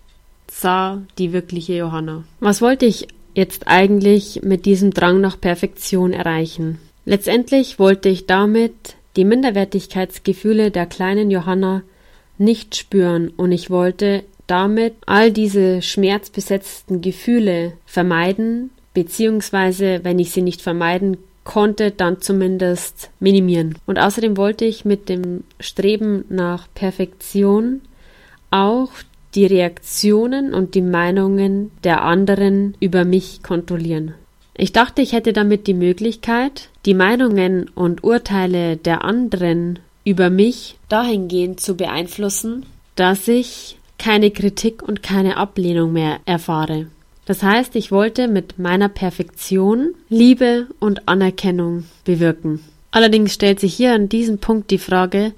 sah 0.48 1.02
die 1.18 1.34
wirkliche 1.34 1.74
Johanna. 1.74 2.24
Was 2.40 2.62
wollte 2.62 2.86
ich 2.86 3.08
jetzt 3.36 3.68
eigentlich 3.68 4.42
mit 4.44 4.66
diesem 4.66 4.92
Drang 4.92 5.22
nach 5.22 5.40
Perfektion 5.40 6.14
erreichen? 6.14 6.80
Letztendlich 7.06 7.80
wollte 7.80 8.10
ich 8.10 8.26
damit 8.26 8.74
die 9.16 9.26
Minderwertigkeitsgefühle 9.26 10.72
der 10.72 10.86
kleinen 10.86 11.32
Johanna 11.32 11.84
nicht 12.38 12.76
spüren 12.76 13.30
und 13.36 13.52
ich 13.52 13.70
wollte 13.70 14.24
damit 14.48 14.96
all 15.06 15.32
diese 15.32 15.82
schmerzbesetzten 15.82 17.02
Gefühle 17.02 17.74
vermeiden, 17.86 18.72
beziehungsweise 18.94 20.00
wenn 20.04 20.20
ich 20.20 20.32
sie 20.32 20.42
nicht 20.42 20.62
vermeiden 20.62 21.18
konnte, 21.44 21.92
dann 21.92 22.22
zumindest 22.22 23.10
minimieren. 23.20 23.78
Und 23.86 24.00
außerdem 24.00 24.38
wollte 24.38 24.66
ich 24.66 24.86
mit 24.86 25.10
dem 25.10 25.44
Streben 25.60 26.26
nach 26.30 26.68
Perfektion 26.74 27.82
auch 28.52 28.90
die 29.36 29.46
Reaktionen 29.46 30.54
und 30.54 30.76
die 30.76 30.82
Meinungen 30.82 31.72
der 31.84 32.04
anderen 32.04 32.76
über 32.80 33.06
mich 33.06 33.44
kontrollieren. 33.44 34.16
Ich 34.56 34.74
dachte, 34.74 35.02
ich 35.02 35.14
hätte 35.14 35.34
damit 35.34 35.68
die 35.68 35.74
Möglichkeit, 35.74 36.70
die 36.86 36.94
Meinungen 36.94 37.70
und 37.76 38.04
Urteile 38.04 38.76
der 38.76 39.04
anderen 39.06 39.80
über 40.04 40.30
mich 40.30 40.78
dahingehend 40.90 41.60
zu 41.60 41.76
beeinflussen, 41.76 42.66
dass 42.96 43.28
ich 43.28 43.78
keine 43.98 44.32
Kritik 44.32 44.82
und 44.82 45.04
keine 45.04 45.38
Ablehnung 45.38 45.94
mehr 45.94 46.20
erfahre. 46.26 46.88
Das 47.30 47.44
heißt, 47.44 47.76
ich 47.76 47.92
wollte 47.92 48.28
mit 48.28 48.58
meiner 48.58 48.90
Perfektion 48.90 49.94
Liebe 50.10 50.66
und 50.80 51.08
Anerkennung 51.08 51.84
bewirken. 52.04 52.60
Allerdings 52.90 53.36
stellt 53.36 53.60
sich 53.60 53.76
hier 53.76 53.94
an 53.94 54.10
diesem 54.10 54.40
Punkt 54.40 54.72
die 54.72 54.80
Frage, 54.80 55.34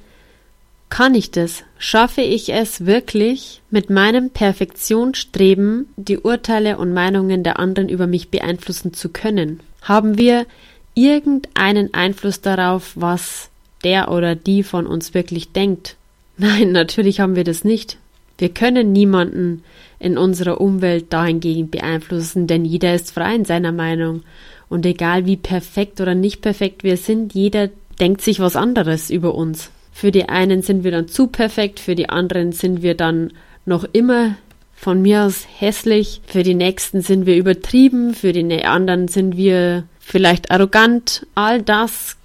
kann 0.87 1.15
ich 1.15 1.31
das? 1.31 1.63
Schaffe 1.77 2.21
ich 2.21 2.53
es 2.53 2.85
wirklich, 2.85 3.61
mit 3.71 3.89
meinem 3.89 4.29
Perfektionsstreben 4.29 5.89
die 5.97 6.17
Urteile 6.17 6.77
und 6.77 6.93
Meinungen 6.93 7.43
der 7.43 7.59
anderen 7.59 7.89
über 7.89 8.07
mich 8.07 8.29
beeinflussen 8.29 8.93
zu 8.93 9.09
können? 9.09 9.59
Haben 9.81 10.17
wir 10.17 10.45
irgendeinen 10.93 11.93
Einfluss 11.93 12.39
darauf, 12.39 12.93
was 12.95 13.49
der 13.83 14.11
oder 14.11 14.35
die 14.35 14.63
von 14.63 14.87
uns 14.87 15.13
wirklich 15.13 15.51
denkt? 15.51 15.97
Nein, 16.37 16.71
natürlich 16.71 17.19
haben 17.19 17.35
wir 17.35 17.43
das 17.43 17.65
nicht. 17.65 17.97
Wir 18.41 18.49
können 18.49 18.91
niemanden 18.91 19.63
in 19.99 20.17
unserer 20.17 20.59
Umwelt 20.59 21.13
dahingegen 21.13 21.69
beeinflussen, 21.69 22.47
denn 22.47 22.65
jeder 22.65 22.95
ist 22.95 23.11
frei 23.11 23.35
in 23.35 23.45
seiner 23.45 23.71
Meinung. 23.71 24.23
Und 24.67 24.83
egal 24.87 25.27
wie 25.27 25.37
perfekt 25.37 26.01
oder 26.01 26.15
nicht 26.15 26.41
perfekt 26.41 26.83
wir 26.83 26.97
sind, 26.97 27.35
jeder 27.35 27.69
denkt 27.99 28.21
sich 28.21 28.39
was 28.39 28.55
anderes 28.55 29.11
über 29.11 29.35
uns. 29.35 29.69
Für 29.93 30.09
die 30.09 30.27
einen 30.27 30.63
sind 30.63 30.83
wir 30.83 30.89
dann 30.89 31.07
zu 31.07 31.27
perfekt, 31.27 31.79
für 31.79 31.93
die 31.93 32.09
anderen 32.09 32.51
sind 32.51 32.81
wir 32.81 32.95
dann 32.95 33.31
noch 33.67 33.83
immer 33.93 34.37
von 34.73 35.03
mir 35.03 35.25
aus 35.25 35.45
hässlich, 35.59 36.21
für 36.25 36.41
die 36.41 36.55
nächsten 36.55 37.03
sind 37.03 37.27
wir 37.27 37.35
übertrieben, 37.35 38.15
für 38.15 38.33
die 38.33 38.65
anderen 38.65 39.07
sind 39.07 39.37
wir 39.37 39.83
vielleicht 39.99 40.49
arrogant. 40.49 41.27
All 41.35 41.61
das 41.61 42.17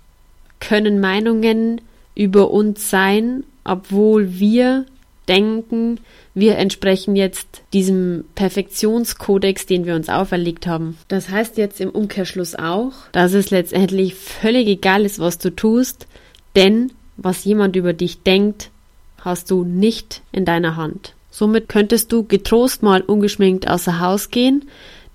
können 0.61 0.99
Meinungen 0.99 1.83
über 2.15 2.51
uns 2.51 2.89
sein, 2.89 3.45
obwohl 3.65 4.39
wir 4.39 4.87
denken, 5.29 6.01
wir 6.35 6.57
entsprechen 6.57 7.17
jetzt 7.17 7.63
diesem 7.73 8.25
Perfektionskodex, 8.35 9.67
den 9.67 9.87
wir 9.87 9.95
uns 9.95 10.09
auferlegt 10.09 10.67
haben. 10.67 10.97
Das 11.09 11.29
heißt 11.29 11.57
jetzt 11.57 11.81
im 11.81 11.91
Umkehrschluss 11.91 12.55
auch, 12.55 12.93
dass 13.13 13.33
es 13.33 13.51
letztendlich 13.51 14.15
völlig 14.15 14.69
egal 14.69 15.05
ist, 15.05 15.19
was 15.19 15.39
du 15.39 15.51
tust, 15.51 16.07
denn 16.55 16.93
was 17.17 17.45
jemand 17.45 17.77
über 17.77 17.93
dich 17.93 18.23
denkt, 18.23 18.71
hast 19.19 19.51
du 19.51 19.65
nicht 19.65 20.23
in 20.33 20.45
deiner 20.45 20.77
Hand. 20.77 21.15
Somit 21.31 21.69
könntest 21.69 22.13
du 22.13 22.25
getrost 22.25 22.83
mal 22.83 23.03
ungeschminkt 23.03 23.69
außer 23.69 24.01
Haus 24.01 24.31
gehen, 24.31 24.69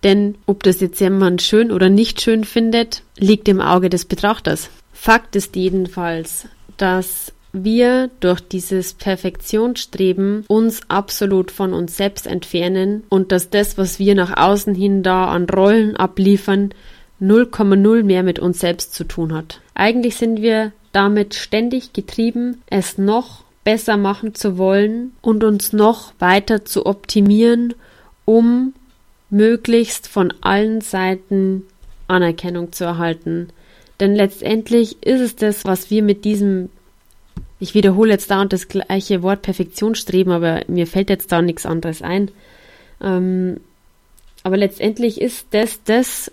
denn 0.04 0.36
ob 0.46 0.64
das 0.64 0.80
jetzt 0.80 1.00
jemand 1.00 1.42
schön 1.42 1.72
oder 1.72 1.90
nicht 1.90 2.22
schön 2.22 2.44
findet, 2.44 3.04
liegt 3.18 3.48
im 3.48 3.62
Auge 3.62 3.90
des 3.90 4.06
Betrachters. 4.06 4.70
Fakt 4.94 5.36
ist 5.36 5.56
jedenfalls, 5.56 6.48
dass 6.78 7.34
wir 7.54 8.10
durch 8.20 8.40
dieses 8.42 8.94
Perfektionsstreben 8.94 10.46
uns 10.48 10.82
absolut 10.88 11.52
von 11.52 11.74
uns 11.74 11.98
selbst 11.98 12.28
entfernen 12.28 13.04
und 13.10 13.32
dass 13.32 13.50
das, 13.50 13.78
was 13.78 14.00
wir 14.00 14.16
nach 14.16 14.38
außen 14.38 14.74
hin 14.74 15.04
da 15.04 15.26
an 15.26 15.50
Rollen 15.50 15.96
abliefern, 15.96 16.74
0,0 17.22 18.04
mehr 18.04 18.24
mit 18.24 18.40
uns 18.40 18.60
selbst 18.60 18.94
zu 18.94 19.04
tun 19.04 19.34
hat. 19.34 19.62
Eigentlich 19.76 20.16
sind 20.16 20.42
wir 20.42 20.72
damit 20.92 21.36
ständig 21.36 21.94
getrieben, 21.94 22.62
es 22.68 22.98
noch 22.98 23.44
besser 23.64 23.98
machen 23.98 24.34
zu 24.34 24.58
wollen 24.58 25.14
und 25.22 25.44
uns 25.44 25.72
noch 25.72 26.14
weiter 26.20 26.66
zu 26.66 26.86
optimieren, 26.86 27.76
um 28.26 28.74
möglichst 29.30 30.08
von 30.08 30.34
allen 30.42 30.82
Seiten 30.82 31.64
Anerkennung 32.08 32.72
zu 32.72 32.84
erhalten. 32.84 33.50
Denn 34.00 34.16
letztendlich 34.16 35.04
ist 35.04 35.22
es 35.22 35.36
das, 35.36 35.64
was 35.64 35.90
wir 35.90 36.02
mit 36.02 36.26
diesem, 36.26 36.70
ich 37.62 37.76
wiederhole 37.76 38.12
jetzt 38.12 38.32
da 38.32 38.42
und 38.42 38.52
das 38.52 38.68
gleiche 38.68 39.22
Wort 39.22 39.44
Perfektion 39.44 39.94
streben, 39.94 40.32
aber 40.32 40.62
mir 40.68 40.88
fällt 40.88 41.12
jetzt 41.12 41.32
da 41.32 41.44
nichts 41.44 41.68
anderes 41.68 42.02
ein. 42.02 42.32
Ähm, 43.00 43.62
aber 44.44 44.58
letztendlich 44.58 45.22
ist 45.22 45.46
das 45.52 45.80
das, 45.84 46.32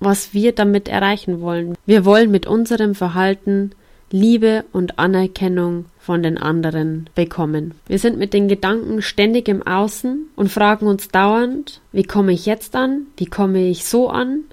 was 0.00 0.32
wir 0.32 0.52
damit 0.52 0.88
erreichen 0.88 1.42
wollen. 1.42 1.76
Wir 1.84 2.06
wollen 2.06 2.30
mit 2.30 2.46
unserem 2.46 2.94
Verhalten 2.94 3.72
Liebe 4.10 4.64
und 4.72 4.98
Anerkennung 4.98 5.84
von 6.00 6.22
den 6.22 6.38
anderen 6.38 7.10
bekommen. 7.14 7.74
Wir 7.86 7.98
sind 7.98 8.18
mit 8.18 8.32
den 8.32 8.48
Gedanken 8.48 9.02
ständig 9.02 9.48
im 9.48 9.66
Außen 9.66 10.30
und 10.36 10.50
fragen 10.50 10.86
uns 10.86 11.08
dauernd, 11.08 11.82
wie 11.92 12.02
komme 12.02 12.32
ich 12.32 12.46
jetzt 12.46 12.74
an? 12.74 13.08
Wie 13.18 13.26
komme 13.26 13.68
ich 13.68 13.84
so 13.84 14.08
an? 14.08 14.44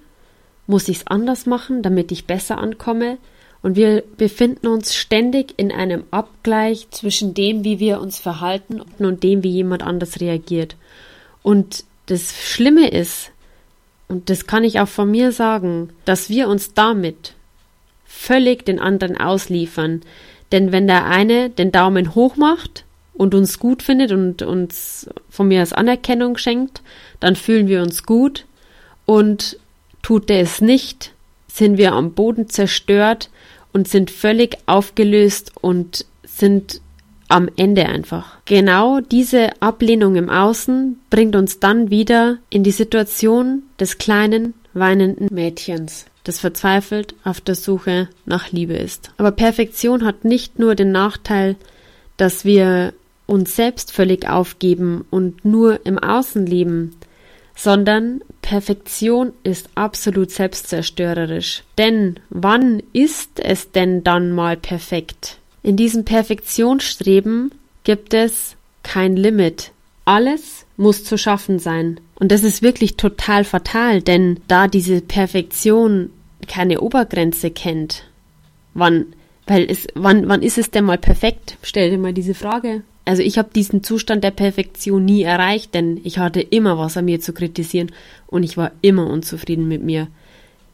Muss 0.66 0.88
ich 0.88 0.98
es 0.98 1.06
anders 1.06 1.46
machen, 1.46 1.82
damit 1.82 2.12
ich 2.12 2.26
besser 2.26 2.58
ankomme? 2.58 3.16
Und 3.62 3.76
wir 3.76 4.02
befinden 4.16 4.66
uns 4.66 4.94
ständig 4.94 5.54
in 5.58 5.70
einem 5.70 6.04
Abgleich 6.10 6.88
zwischen 6.90 7.34
dem, 7.34 7.62
wie 7.62 7.78
wir 7.78 8.00
uns 8.00 8.18
verhalten 8.18 8.80
und 8.98 9.22
dem, 9.22 9.42
wie 9.42 9.50
jemand 9.50 9.82
anders 9.82 10.20
reagiert. 10.20 10.76
Und 11.42 11.84
das 12.06 12.34
Schlimme 12.34 12.88
ist, 12.88 13.32
und 14.08 14.30
das 14.30 14.46
kann 14.46 14.64
ich 14.64 14.80
auch 14.80 14.88
von 14.88 15.10
mir 15.10 15.30
sagen, 15.30 15.90
dass 16.04 16.30
wir 16.30 16.48
uns 16.48 16.74
damit 16.74 17.34
völlig 18.06 18.64
den 18.64 18.80
anderen 18.80 19.16
ausliefern. 19.16 20.00
Denn 20.52 20.72
wenn 20.72 20.86
der 20.86 21.06
eine 21.06 21.50
den 21.50 21.70
Daumen 21.70 22.14
hoch 22.14 22.36
macht 22.36 22.84
und 23.14 23.34
uns 23.34 23.58
gut 23.58 23.82
findet 23.82 24.10
und 24.10 24.42
uns 24.42 25.08
von 25.28 25.48
mir 25.48 25.62
aus 25.62 25.72
Anerkennung 25.72 26.38
schenkt, 26.38 26.82
dann 27.20 27.36
fühlen 27.36 27.68
wir 27.68 27.82
uns 27.82 28.04
gut 28.04 28.46
und 29.06 29.58
tut 30.02 30.30
er 30.30 30.40
es 30.40 30.60
nicht, 30.60 31.12
sind 31.46 31.78
wir 31.78 31.92
am 31.92 32.12
Boden 32.12 32.48
zerstört 32.48 33.28
und 33.72 33.88
sind 33.88 34.10
völlig 34.10 34.58
aufgelöst 34.66 35.52
und 35.60 36.06
sind 36.24 36.80
am 37.28 37.48
Ende 37.56 37.86
einfach. 37.86 38.38
Genau 38.44 39.00
diese 39.00 39.50
Ablehnung 39.62 40.16
im 40.16 40.30
Außen 40.30 40.98
bringt 41.10 41.36
uns 41.36 41.60
dann 41.60 41.90
wieder 41.90 42.38
in 42.50 42.64
die 42.64 42.72
Situation 42.72 43.62
des 43.78 43.98
kleinen 43.98 44.54
weinenden 44.72 45.28
Mädchens 45.32 46.06
das 46.24 46.40
verzweifelt 46.40 47.14
auf 47.24 47.40
der 47.40 47.54
Suche 47.54 48.08
nach 48.26 48.52
Liebe 48.52 48.74
ist. 48.74 49.10
Aber 49.16 49.32
Perfektion 49.32 50.04
hat 50.04 50.24
nicht 50.24 50.58
nur 50.58 50.74
den 50.74 50.92
Nachteil, 50.92 51.56
dass 52.16 52.44
wir 52.44 52.92
uns 53.26 53.56
selbst 53.56 53.92
völlig 53.92 54.28
aufgeben 54.28 55.04
und 55.10 55.44
nur 55.44 55.86
im 55.86 55.98
Außen 55.98 56.44
leben, 56.46 56.96
sondern 57.62 58.22
Perfektion 58.40 59.34
ist 59.42 59.68
absolut 59.74 60.30
selbstzerstörerisch. 60.30 61.62
Denn 61.76 62.18
wann 62.30 62.82
ist 62.94 63.38
es 63.38 63.70
denn 63.70 64.02
dann 64.02 64.32
mal 64.32 64.56
perfekt? 64.56 65.36
In 65.62 65.76
diesem 65.76 66.06
Perfektionsstreben 66.06 67.52
gibt 67.84 68.14
es 68.14 68.56
kein 68.82 69.14
Limit. 69.14 69.72
Alles 70.06 70.64
muss 70.78 71.04
zu 71.04 71.18
schaffen 71.18 71.58
sein. 71.58 72.00
Und 72.14 72.32
das 72.32 72.44
ist 72.44 72.62
wirklich 72.62 72.96
total 72.96 73.44
fatal, 73.44 74.00
denn 74.00 74.40
da 74.48 74.66
diese 74.66 75.02
Perfektion 75.02 76.08
keine 76.48 76.80
Obergrenze 76.80 77.50
kennt, 77.50 78.04
wann, 78.72 79.04
weil 79.46 79.70
es, 79.70 79.86
wann, 79.94 80.28
wann 80.30 80.42
ist 80.42 80.56
es 80.56 80.70
denn 80.70 80.86
mal 80.86 80.98
perfekt? 80.98 81.58
Stell 81.62 81.90
dir 81.90 81.98
mal 81.98 82.14
diese 82.14 82.34
Frage. 82.34 82.82
Also 83.04 83.22
ich 83.22 83.38
habe 83.38 83.50
diesen 83.54 83.82
Zustand 83.82 84.22
der 84.22 84.30
Perfektion 84.30 85.04
nie 85.04 85.22
erreicht, 85.22 85.74
denn 85.74 86.00
ich 86.04 86.18
hatte 86.18 86.40
immer 86.40 86.78
was 86.78 86.96
an 86.96 87.06
mir 87.06 87.20
zu 87.20 87.32
kritisieren 87.32 87.92
und 88.26 88.42
ich 88.42 88.56
war 88.56 88.72
immer 88.82 89.08
unzufrieden 89.08 89.68
mit 89.68 89.82
mir. 89.82 90.08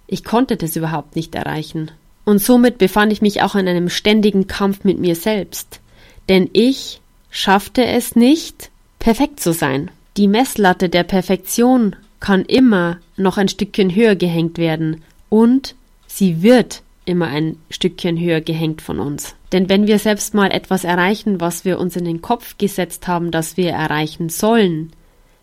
Ich 0.07 0.25
konnte 0.25 0.57
das 0.57 0.77
überhaupt 0.77 1.17
nicht 1.17 1.35
erreichen. 1.35 1.91
Und 2.25 2.43
somit 2.43 2.79
befand 2.79 3.13
ich 3.13 3.23
mich 3.23 3.43
auch 3.43 3.55
in 3.55 3.69
einem 3.69 3.89
ständigen 3.89 4.47
Kampf 4.47 4.85
mit 4.85 4.99
mir 4.99 5.15
selbst. 5.15 5.81
Denn 6.29 6.51
ich 6.53 7.01
schaffte 7.31 7.85
es 7.85 8.17
nicht, 8.17 8.71
perfekt 8.99 9.41
zu 9.41 9.53
sein. 9.53 9.91
Die 10.17 10.29
Messlatte 10.29 10.89
der 10.89 11.05
Perfektion 11.05 11.95
kann 12.21 12.45
immer 12.45 12.99
noch 13.17 13.37
ein 13.37 13.49
Stückchen 13.49 13.95
höher 13.95 14.17
gehängt 14.17 14.59
werden 14.59 15.03
und 15.29 15.75
sie 16.07 16.43
wird 16.43 16.83
immer 17.07 17.29
ein 17.29 17.57
Stückchen 17.71 18.21
höher 18.21 18.41
gehängt 18.41 18.83
von 18.83 19.01
uns. 19.01 19.35
Denn 19.53 19.69
wenn 19.69 19.87
wir 19.87 19.99
selbst 19.99 20.35
mal 20.35 20.51
etwas 20.51 20.85
erreichen, 20.85 21.41
was 21.41 21.65
wir 21.65 21.79
uns 21.79 21.97
in 21.97 22.05
den 22.05 22.21
Kopf 22.21 22.59
gesetzt 22.59 23.09
haben, 23.09 23.31
dass 23.31 23.57
wir 23.57 23.71
erreichen 23.71 24.29
sollen, 24.29 24.93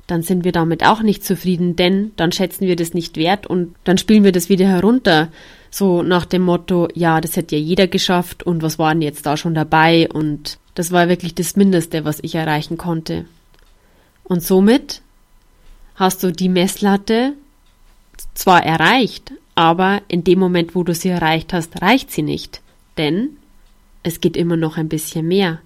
dann 0.05 0.21
sind 0.21 0.43
wir 0.43 0.51
damit 0.51 0.85
auch 0.85 1.01
nicht 1.01 1.23
zufrieden, 1.23 1.75
denn 1.75 2.11
dann 2.17 2.31
schätzen 2.31 2.67
wir 2.67 2.75
das 2.75 2.93
nicht 2.93 3.15
wert 3.15 3.47
und 3.47 3.73
dann 3.85 3.97
spielen 3.97 4.23
wir 4.23 4.33
das 4.33 4.49
wieder 4.49 4.67
herunter. 4.67 5.29
So 5.71 6.03
nach 6.03 6.25
dem 6.25 6.43
Motto, 6.43 6.89
ja, 6.93 7.21
das 7.21 7.37
hätte 7.37 7.55
ja 7.55 7.61
jeder 7.61 7.87
geschafft 7.87 8.43
und 8.43 8.61
was 8.61 8.77
war 8.77 8.93
denn 8.93 9.01
jetzt 9.01 9.25
da 9.25 9.37
schon 9.37 9.55
dabei 9.55 10.09
und 10.09 10.59
das 10.75 10.91
war 10.91 11.07
wirklich 11.07 11.33
das 11.35 11.55
Mindeste, 11.55 12.03
was 12.03 12.19
ich 12.21 12.35
erreichen 12.35 12.77
konnte. 12.77 13.25
Und 14.23 14.43
somit 14.43 15.01
hast 15.95 16.23
du 16.23 16.31
die 16.31 16.49
Messlatte 16.49 17.33
zwar 18.33 18.63
erreicht, 18.63 19.31
aber 19.55 20.01
in 20.07 20.23
dem 20.23 20.39
Moment, 20.39 20.75
wo 20.75 20.83
du 20.83 20.93
sie 20.93 21.09
erreicht 21.09 21.53
hast, 21.53 21.81
reicht 21.81 22.11
sie 22.11 22.23
nicht. 22.23 22.61
Denn 22.97 23.37
es 24.03 24.21
geht 24.21 24.37
immer 24.37 24.57
noch 24.57 24.77
ein 24.77 24.89
bisschen 24.89 25.27
mehr. 25.27 25.59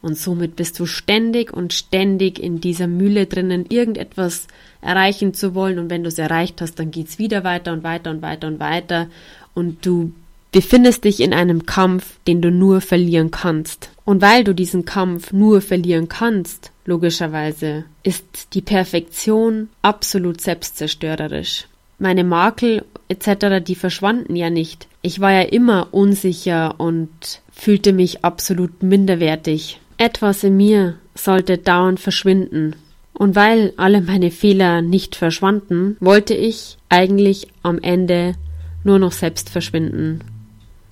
Und 0.00 0.18
somit 0.18 0.56
bist 0.56 0.80
du 0.80 0.86
ständig 0.86 1.52
und 1.52 1.72
ständig 1.72 2.40
in 2.40 2.60
dieser 2.60 2.88
Mühle 2.88 3.26
drinnen, 3.26 3.66
irgendetwas 3.68 4.48
erreichen 4.80 5.32
zu 5.32 5.54
wollen. 5.54 5.78
Und 5.78 5.90
wenn 5.90 6.02
du 6.02 6.08
es 6.08 6.18
erreicht 6.18 6.60
hast, 6.60 6.78
dann 6.78 6.90
geht's 6.90 7.18
wieder 7.18 7.44
weiter 7.44 7.72
und 7.72 7.84
weiter 7.84 8.10
und 8.10 8.20
weiter 8.20 8.48
und 8.48 8.58
weiter 8.58 9.06
und 9.54 9.86
du 9.86 10.12
befindest 10.50 11.04
dich 11.04 11.20
in 11.20 11.32
einem 11.32 11.66
Kampf, 11.66 12.18
den 12.26 12.42
du 12.42 12.50
nur 12.50 12.80
verlieren 12.80 13.30
kannst. 13.30 13.90
Und 14.04 14.20
weil 14.20 14.44
du 14.44 14.54
diesen 14.54 14.84
Kampf 14.84 15.32
nur 15.32 15.60
verlieren 15.60 16.08
kannst, 16.08 16.72
logischerweise, 16.84 17.84
ist 18.02 18.54
die 18.54 18.60
Perfektion 18.60 19.68
absolut 19.82 20.40
selbstzerstörerisch. 20.40 21.66
Meine 22.02 22.24
Makel 22.24 22.84
etc., 23.06 23.64
die 23.64 23.76
verschwanden 23.76 24.34
ja 24.34 24.50
nicht. 24.50 24.88
Ich 25.02 25.20
war 25.20 25.30
ja 25.30 25.42
immer 25.42 25.86
unsicher 25.92 26.80
und 26.80 27.08
fühlte 27.52 27.92
mich 27.92 28.24
absolut 28.24 28.82
minderwertig. 28.82 29.78
Etwas 29.98 30.42
in 30.42 30.56
mir 30.56 30.96
sollte 31.14 31.58
dauernd 31.58 32.00
verschwinden. 32.00 32.74
Und 33.12 33.36
weil 33.36 33.72
alle 33.76 34.00
meine 34.00 34.32
Fehler 34.32 34.82
nicht 34.82 35.14
verschwanden, 35.14 35.96
wollte 36.00 36.34
ich 36.34 36.76
eigentlich 36.88 37.46
am 37.62 37.78
Ende 37.78 38.34
nur 38.82 38.98
noch 38.98 39.12
selbst 39.12 39.48
verschwinden. 39.48 40.24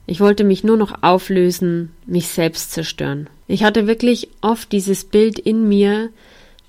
Ich 0.06 0.20
wollte 0.20 0.44
mich 0.44 0.62
nur 0.62 0.76
noch 0.76 1.02
auflösen, 1.02 1.90
mich 2.06 2.28
selbst 2.28 2.70
zerstören. 2.70 3.28
Ich 3.48 3.64
hatte 3.64 3.88
wirklich 3.88 4.28
oft 4.42 4.70
dieses 4.70 5.02
Bild 5.02 5.40
in 5.40 5.68
mir, 5.68 6.10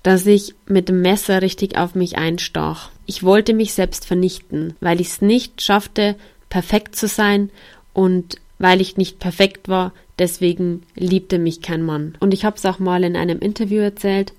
dass 0.02 0.26
ich 0.26 0.56
mit 0.66 0.88
dem 0.88 1.00
Messer 1.00 1.42
richtig 1.42 1.78
auf 1.78 1.94
mich 1.94 2.18
einstach. 2.18 2.90
Ich 3.12 3.22
wollte 3.22 3.52
mich 3.52 3.74
selbst 3.74 4.06
vernichten, 4.06 4.74
weil 4.80 4.98
ich 4.98 5.08
es 5.08 5.20
nicht 5.20 5.60
schaffte, 5.60 6.16
perfekt 6.48 6.96
zu 6.96 7.08
sein 7.08 7.50
und 7.92 8.36
weil 8.58 8.80
ich 8.80 8.96
nicht 8.96 9.18
perfekt 9.18 9.68
war, 9.68 9.92
deswegen 10.18 10.84
liebte 10.94 11.38
mich 11.38 11.60
kein 11.60 11.82
Mann. 11.82 12.14
Und 12.20 12.32
ich 12.32 12.46
habe 12.46 12.56
es 12.56 12.64
auch 12.64 12.78
mal 12.78 13.04
in 13.04 13.14
einem 13.14 13.38
Interview 13.40 13.82
erzählt, 13.82 14.32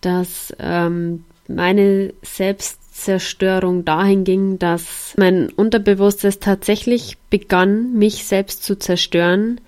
dass 0.00 0.54
ähm, 0.60 1.24
meine 1.48 2.12
Selbst 2.22 2.78
Zerstörung 2.94 3.84
dahin 3.84 4.22
ging, 4.22 4.60
dass 4.60 5.14
mein 5.16 5.48
Unterbewusstes 5.48 6.38
tatsächlich 6.38 7.18
begann, 7.30 7.94
mich 7.94 8.26
selbst 8.26 8.62
zu 8.62 8.78
zerstören, 8.78 9.60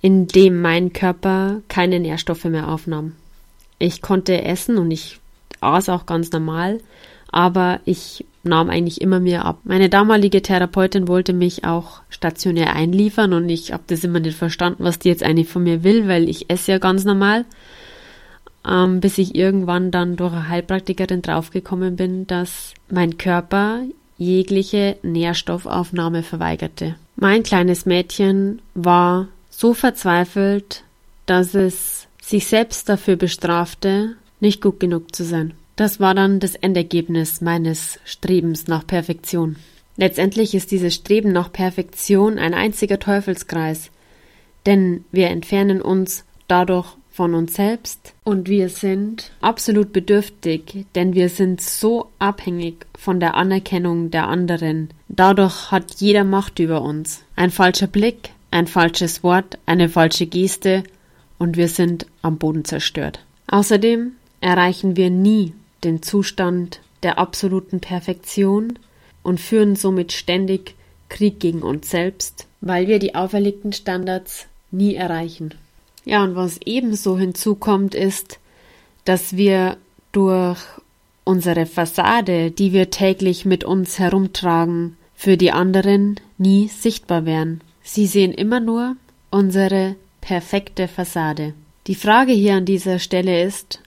indem 0.00 0.62
mein 0.62 0.94
Körper 0.94 1.60
keine 1.68 2.00
Nährstoffe 2.00 2.44
mehr 2.44 2.70
aufnahm. 2.70 3.14
Ich 3.78 4.00
konnte 4.00 4.42
essen 4.42 4.78
und 4.78 4.90
ich 4.90 5.20
aß 5.60 5.90
auch 5.90 6.06
ganz 6.06 6.32
normal, 6.32 6.80
aber 7.34 7.80
ich 7.84 8.24
nahm 8.42 8.70
eigentlich 8.70 9.00
immer 9.00 9.20
mehr 9.20 9.44
ab. 9.44 9.58
Meine 9.64 9.88
damalige 9.88 10.42
Therapeutin 10.42 11.08
wollte 11.08 11.32
mich 11.32 11.64
auch 11.64 12.00
stationär 12.10 12.74
einliefern 12.74 13.32
und 13.32 13.48
ich 13.48 13.72
habe 13.72 13.84
das 13.86 14.04
immer 14.04 14.20
nicht 14.20 14.36
verstanden, 14.36 14.84
was 14.84 14.98
die 14.98 15.08
jetzt 15.08 15.22
eigentlich 15.22 15.48
von 15.48 15.62
mir 15.62 15.82
will, 15.82 16.08
weil 16.08 16.28
ich 16.28 16.50
esse 16.50 16.72
ja 16.72 16.78
ganz 16.78 17.04
normal 17.04 17.44
ähm, 18.66 19.00
bis 19.00 19.18
ich 19.18 19.34
irgendwann 19.34 19.90
dann 19.90 20.16
durch 20.16 20.32
eine 20.32 20.48
Heilpraktikerin 20.48 21.22
draufgekommen 21.22 21.96
bin, 21.96 22.26
dass 22.26 22.74
mein 22.90 23.18
Körper 23.18 23.82
jegliche 24.16 24.96
Nährstoffaufnahme 25.02 26.22
verweigerte. 26.22 26.96
Mein 27.16 27.42
kleines 27.42 27.86
Mädchen 27.86 28.60
war 28.74 29.28
so 29.50 29.74
verzweifelt, 29.74 30.82
dass 31.26 31.54
es 31.54 32.06
sich 32.20 32.46
selbst 32.46 32.88
dafür 32.88 33.16
bestrafte, 33.16 34.16
nicht 34.40 34.60
gut 34.62 34.80
genug 34.80 35.14
zu 35.14 35.24
sein. 35.24 35.54
Das 35.76 35.98
war 35.98 36.14
dann 36.14 36.38
das 36.38 36.54
Endergebnis 36.54 37.40
meines 37.40 37.98
Strebens 38.04 38.68
nach 38.68 38.86
Perfektion. 38.86 39.56
Letztendlich 39.96 40.54
ist 40.54 40.70
dieses 40.70 40.94
Streben 40.94 41.32
nach 41.32 41.52
Perfektion 41.52 42.38
ein 42.38 42.54
einziger 42.54 42.98
Teufelskreis, 42.98 43.90
denn 44.66 45.04
wir 45.10 45.28
entfernen 45.28 45.82
uns 45.82 46.24
dadurch 46.48 46.96
von 47.10 47.34
uns 47.34 47.54
selbst 47.54 48.12
und 48.24 48.48
wir 48.48 48.68
sind 48.68 49.30
absolut 49.40 49.92
bedürftig, 49.92 50.86
denn 50.96 51.14
wir 51.14 51.28
sind 51.28 51.60
so 51.60 52.10
abhängig 52.18 52.86
von 52.98 53.20
der 53.20 53.34
Anerkennung 53.34 54.10
der 54.10 54.28
anderen. 54.28 54.90
Dadurch 55.08 55.70
hat 55.70 55.94
jeder 55.98 56.24
Macht 56.24 56.58
über 56.58 56.82
uns. 56.82 57.22
Ein 57.36 57.50
falscher 57.50 57.86
Blick, 57.86 58.30
ein 58.50 58.66
falsches 58.66 59.22
Wort, 59.22 59.58
eine 59.66 59.88
falsche 59.88 60.26
Geste 60.26 60.82
und 61.38 61.56
wir 61.56 61.68
sind 61.68 62.06
am 62.22 62.38
Boden 62.38 62.64
zerstört. 62.64 63.20
Außerdem 63.46 64.12
erreichen 64.40 64.96
wir 64.96 65.10
nie 65.10 65.52
den 65.84 66.02
Zustand 66.02 66.80
der 67.02 67.18
absoluten 67.18 67.80
Perfektion 67.80 68.78
und 69.22 69.40
führen 69.40 69.76
somit 69.76 70.12
ständig 70.12 70.74
Krieg 71.08 71.38
gegen 71.38 71.62
uns 71.62 71.90
selbst, 71.90 72.46
weil 72.60 72.88
wir 72.88 72.98
die 72.98 73.14
auferlegten 73.14 73.72
Standards 73.72 74.46
nie 74.70 74.94
erreichen. 74.94 75.54
Ja, 76.04 76.22
und 76.22 76.34
was 76.34 76.58
ebenso 76.64 77.18
hinzukommt, 77.18 77.94
ist, 77.94 78.38
dass 79.04 79.36
wir 79.36 79.76
durch 80.12 80.58
unsere 81.24 81.66
Fassade, 81.66 82.50
die 82.50 82.72
wir 82.72 82.90
täglich 82.90 83.44
mit 83.44 83.64
uns 83.64 83.98
herumtragen, 83.98 84.96
für 85.14 85.36
die 85.36 85.52
anderen 85.52 86.20
nie 86.38 86.68
sichtbar 86.68 87.24
wären. 87.24 87.60
Sie 87.82 88.06
sehen 88.06 88.32
immer 88.32 88.60
nur 88.60 88.96
unsere 89.30 89.96
perfekte 90.20 90.88
Fassade. 90.88 91.54
Die 91.86 91.94
Frage 91.94 92.32
hier 92.32 92.54
an 92.54 92.64
dieser 92.64 92.98
Stelle 92.98 93.42
ist, 93.42 93.80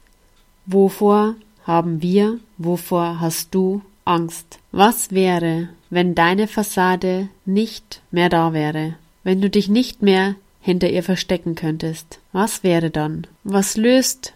wovor 0.65 1.35
haben 1.67 2.01
wir, 2.01 2.39
wovor 2.57 3.19
hast 3.19 3.53
du 3.53 3.81
Angst? 4.05 4.57
Was 4.71 5.11
wäre, 5.11 5.69
wenn 5.89 6.15
deine 6.15 6.47
Fassade 6.47 7.29
nicht 7.45 8.01
mehr 8.09 8.29
da 8.29 8.53
wäre? 8.53 8.95
Wenn 9.23 9.41
du 9.41 9.49
dich 9.49 9.67
nicht 9.67 10.01
mehr 10.01 10.35
hinter 10.61 10.89
ihr 10.89 11.03
verstecken 11.03 11.55
könntest. 11.55 12.19
Was 12.33 12.63
wäre 12.63 12.89
dann? 12.89 13.27
Was 13.43 13.77
löst 13.77 14.33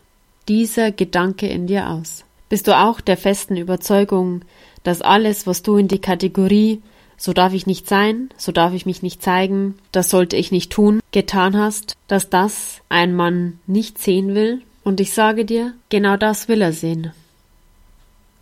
dieser 0.47 0.91
Gedanke 0.91 1.47
in 1.47 1.67
dir 1.67 1.89
aus? 1.89 2.23
Bist 2.47 2.67
du 2.67 2.77
auch 2.77 3.01
der 3.01 3.17
festen 3.17 3.57
Überzeugung, 3.57 4.41
dass 4.83 5.01
alles, 5.01 5.47
was 5.47 5.61
du 5.61 5.77
in 5.77 5.87
die 5.87 5.99
Kategorie 5.99 6.81
so 7.17 7.33
darf 7.33 7.53
ich 7.53 7.67
nicht 7.67 7.87
sein, 7.87 8.29
so 8.35 8.51
darf 8.51 8.73
ich 8.73 8.87
mich 8.87 9.03
nicht 9.03 9.21
zeigen, 9.21 9.75
das 9.91 10.09
sollte 10.09 10.37
ich 10.37 10.51
nicht 10.51 10.71
tun, 10.71 11.01
getan 11.11 11.55
hast, 11.55 11.95
dass 12.07 12.29
das 12.29 12.81
ein 12.89 13.13
Mann 13.15 13.59
nicht 13.67 13.99
sehen 13.99 14.33
will? 14.33 14.61
Und 14.83 14.99
ich 14.99 15.13
sage 15.13 15.45
dir, 15.45 15.73
genau 15.89 16.17
das 16.17 16.47
will 16.47 16.61
er 16.61 16.73
sehen. 16.73 17.11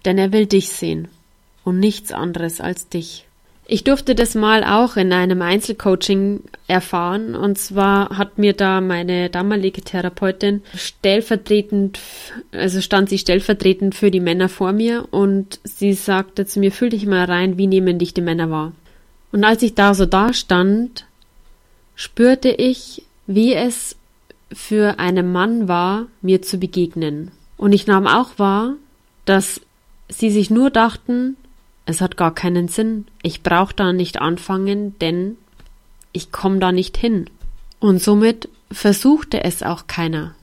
Denn 0.06 0.18
er 0.18 0.32
will 0.32 0.46
dich 0.46 0.70
sehen 0.70 1.08
und 1.64 1.80
nichts 1.80 2.12
anderes 2.12 2.62
als 2.62 2.88
dich. 2.90 3.26
Ich 3.72 3.84
durfte 3.84 4.16
das 4.16 4.34
mal 4.34 4.64
auch 4.64 4.98
in 4.98 5.14
einem 5.14 5.44
Einzelcoaching 5.44 6.42
erfahren. 6.68 7.36
Und 7.36 7.60
zwar 7.60 8.18
hat 8.18 8.40
mir 8.40 8.54
da 8.54 8.82
meine 8.82 9.30
damalige 9.30 9.84
Therapeutin 9.84 10.64
stellvertretend, 10.76 12.00
also 12.52 12.82
stand 12.82 13.10
sie 13.10 13.20
stellvertretend 13.20 13.94
für 13.94 14.10
die 14.10 14.22
Männer 14.22 14.50
vor 14.50 14.72
mir 14.72 15.08
und 15.12 15.60
sie 15.64 15.94
sagte 15.94 16.48
zu 16.48 16.60
mir, 16.60 16.72
fühl 16.72 16.90
dich 16.90 17.06
mal 17.06 17.26
rein, 17.26 17.60
wie 17.60 17.68
nehmen 17.68 18.00
dich 18.00 18.16
die 18.16 18.22
Männer 18.22 18.50
wahr. 18.50 18.72
Und 19.32 19.44
als 19.44 19.62
ich 19.62 19.76
da 19.76 19.94
so 19.94 20.08
da 20.08 20.34
stand, 20.34 21.06
spürte 21.94 22.50
ich, 22.50 23.04
wie 23.28 23.54
es 23.54 23.96
für 24.52 24.98
einen 24.98 25.32
Mann 25.32 25.68
war, 25.68 26.08
mir 26.24 26.42
zu 26.42 26.58
begegnen. 26.58 27.30
Und 27.56 27.74
ich 27.74 27.86
nahm 27.86 28.08
auch 28.08 28.40
wahr, 28.40 28.74
dass 29.26 29.62
sie 30.10 30.32
sich 30.32 30.50
nur 30.50 30.70
dachten, 30.70 31.38
es 31.86 32.02
hat 32.02 32.18
gar 32.18 32.34
keinen 32.36 32.68
Sinn, 32.68 33.06
ich 33.22 33.42
brauche 33.42 33.74
da 33.74 33.94
nicht 33.94 34.20
anfangen, 34.22 34.98
denn 35.00 35.38
ich 36.12 36.32
komme 36.32 36.60
da 36.60 36.72
nicht 36.72 36.98
hin. 36.98 37.30
Und 37.80 38.02
somit 38.02 38.50
versuchte 38.72 39.44
es 39.44 39.64
auch 39.64 39.88
keiner, 39.88 40.36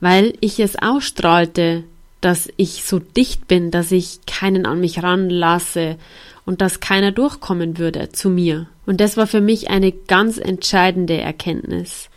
weil 0.00 0.34
ich 0.40 0.60
es 0.60 0.76
ausstrahlte, 0.76 1.84
dass 2.20 2.50
ich 2.56 2.84
so 2.84 2.98
dicht 2.98 3.48
bin, 3.48 3.70
dass 3.70 3.90
ich 3.92 4.20
keinen 4.26 4.66
an 4.66 4.80
mich 4.80 5.02
ranlasse 5.02 5.96
und 6.44 6.60
dass 6.60 6.80
keiner 6.80 7.12
durchkommen 7.12 7.78
würde 7.78 8.10
zu 8.12 8.28
mir. 8.28 8.66
Und 8.86 9.00
das 9.00 9.16
war 9.16 9.26
für 9.26 9.40
mich 9.40 9.70
eine 9.70 9.92
ganz 9.92 10.36
entscheidende 10.36 11.16
Erkenntnis. 11.16 12.10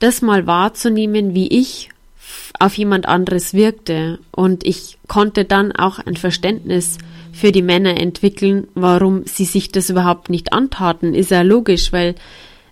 Das 0.00 0.20
mal 0.20 0.46
wahrzunehmen, 0.46 1.34
wie 1.34 1.48
ich 1.48 1.88
auf 2.58 2.76
jemand 2.76 3.06
anderes 3.06 3.54
wirkte. 3.54 4.18
Und 4.30 4.64
ich 4.64 4.98
konnte 5.08 5.44
dann 5.44 5.72
auch 5.72 5.98
ein 5.98 6.16
Verständnis 6.16 6.98
für 7.32 7.52
die 7.52 7.62
Männer 7.62 7.98
entwickeln, 7.98 8.68
warum 8.74 9.24
sie 9.24 9.44
sich 9.44 9.70
das 9.70 9.90
überhaupt 9.90 10.30
nicht 10.30 10.52
antaten. 10.52 11.14
Ist 11.14 11.30
ja 11.30 11.42
logisch, 11.42 11.92
weil 11.92 12.14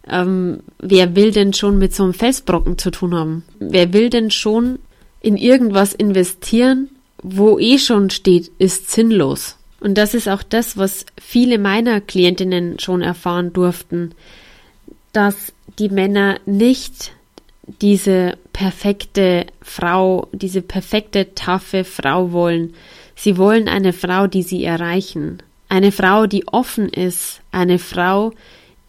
ähm, 0.08 0.60
wer 0.78 1.14
will 1.16 1.30
denn 1.30 1.52
schon 1.52 1.78
mit 1.78 1.94
so 1.94 2.04
einem 2.04 2.14
Felsbrocken 2.14 2.78
zu 2.78 2.90
tun 2.90 3.14
haben? 3.14 3.44
Wer 3.58 3.92
will 3.92 4.10
denn 4.10 4.30
schon 4.30 4.78
in 5.20 5.36
irgendwas 5.36 5.94
investieren, 5.94 6.88
wo 7.22 7.58
eh 7.58 7.78
schon 7.78 8.10
steht, 8.10 8.50
ist 8.58 8.90
sinnlos? 8.90 9.56
Und 9.80 9.96
das 9.96 10.14
ist 10.14 10.28
auch 10.28 10.42
das, 10.42 10.76
was 10.76 11.06
viele 11.18 11.58
meiner 11.58 12.00
Klientinnen 12.00 12.78
schon 12.78 13.00
erfahren 13.00 13.52
durften, 13.52 14.12
dass 15.12 15.52
die 15.78 15.88
Männer 15.88 16.38
nicht 16.44 17.12
diese 17.80 18.36
perfekte 18.52 19.46
Frau, 19.62 20.28
diese 20.32 20.62
perfekte, 20.62 21.34
taffe 21.34 21.84
Frau 21.84 22.32
wollen. 22.32 22.74
Sie 23.14 23.36
wollen 23.36 23.68
eine 23.68 23.92
Frau, 23.92 24.26
die 24.26 24.42
sie 24.42 24.64
erreichen. 24.64 25.42
Eine 25.68 25.92
Frau, 25.92 26.26
die 26.26 26.48
offen 26.48 26.88
ist. 26.88 27.40
Eine 27.52 27.78
Frau, 27.78 28.32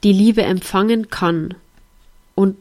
die 0.03 0.13
Liebe 0.13 0.41
empfangen 0.43 1.09
kann. 1.09 1.53
Und 2.35 2.55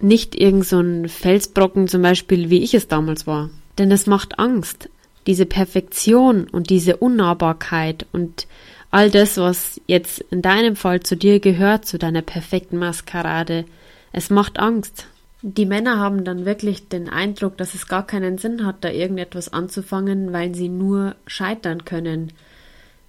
nicht 0.00 0.34
irgend 0.34 0.66
so 0.66 0.80
ein 0.80 1.08
Felsbrocken 1.08 1.88
zum 1.88 2.02
Beispiel, 2.02 2.50
wie 2.50 2.62
ich 2.62 2.74
es 2.74 2.88
damals 2.88 3.26
war. 3.26 3.50
Denn 3.78 3.90
es 3.90 4.06
macht 4.06 4.38
Angst. 4.38 4.88
Diese 5.26 5.44
Perfektion 5.44 6.48
und 6.48 6.70
diese 6.70 6.96
Unnahbarkeit 6.96 8.06
und 8.12 8.46
all 8.90 9.10
das, 9.10 9.36
was 9.36 9.80
jetzt 9.86 10.20
in 10.30 10.40
deinem 10.40 10.76
Fall 10.76 11.00
zu 11.00 11.16
dir 11.16 11.40
gehört, 11.40 11.84
zu 11.84 11.98
deiner 11.98 12.22
perfekten 12.22 12.78
Maskerade, 12.78 13.64
es 14.12 14.30
macht 14.30 14.58
Angst. 14.58 15.06
Die 15.42 15.66
Männer 15.66 15.98
haben 15.98 16.24
dann 16.24 16.44
wirklich 16.44 16.88
den 16.88 17.08
Eindruck, 17.08 17.56
dass 17.56 17.74
es 17.74 17.86
gar 17.86 18.06
keinen 18.06 18.38
Sinn 18.38 18.66
hat, 18.66 18.76
da 18.82 18.90
irgendetwas 18.90 19.52
anzufangen, 19.52 20.32
weil 20.32 20.54
sie 20.54 20.68
nur 20.68 21.14
scheitern 21.26 21.84
können. 21.84 22.32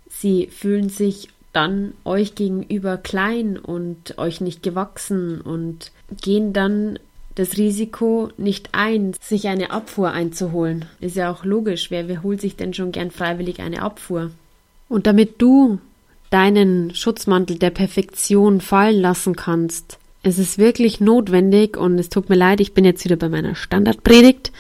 Sie 0.10 0.48
fühlen 0.48 0.90
sich 0.90 1.30
dann 1.54 1.94
euch 2.06 2.36
gegenüber 2.36 2.98
klein 2.98 3.58
und 3.58 4.18
euch 4.18 4.42
nicht 4.42 4.62
gewachsen 4.62 5.42
und 5.42 5.92
gehen 6.22 6.54
dann 6.54 7.00
das 7.36 7.58
Risiko 7.58 8.30
nicht 8.38 8.70
ein, 8.74 9.14
sich 9.22 9.48
eine 9.48 9.72
Abfuhr 9.72 10.12
einzuholen. 10.12 10.86
Ist 11.00 11.16
ja 11.16 11.32
auch 11.32 11.46
logisch, 11.46 11.90
wer, 11.90 12.08
wer 12.08 12.22
holt 12.22 12.42
sich 12.42 12.56
denn 12.56 12.74
schon 12.74 12.92
gern 12.92 13.12
freiwillig 13.12 13.62
eine 13.62 13.82
Abfuhr? 13.82 14.32
Und 14.90 15.08
damit 15.08 15.42
du 15.42 15.80
deinen 16.32 16.94
Schutzmantel 16.94 17.58
der 17.58 17.70
Perfektion 17.70 18.62
fallen 18.62 19.00
lassen 19.00 19.36
kannst, 19.36 19.99
es 20.24 20.38
ist 20.38 20.58
wirklich 20.58 21.00
notwendig 21.00 21.78
und 21.78 21.98
es 21.98 22.10
tut 22.10 22.30
mir 22.30 22.36
leid, 22.36 22.60
ich 22.60 22.74
bin 22.74 22.86
jetzt 22.86 23.04
wieder 23.06 23.16
bei 23.16 23.30
meiner 23.30 23.56
Standardpredigt, 23.56 24.52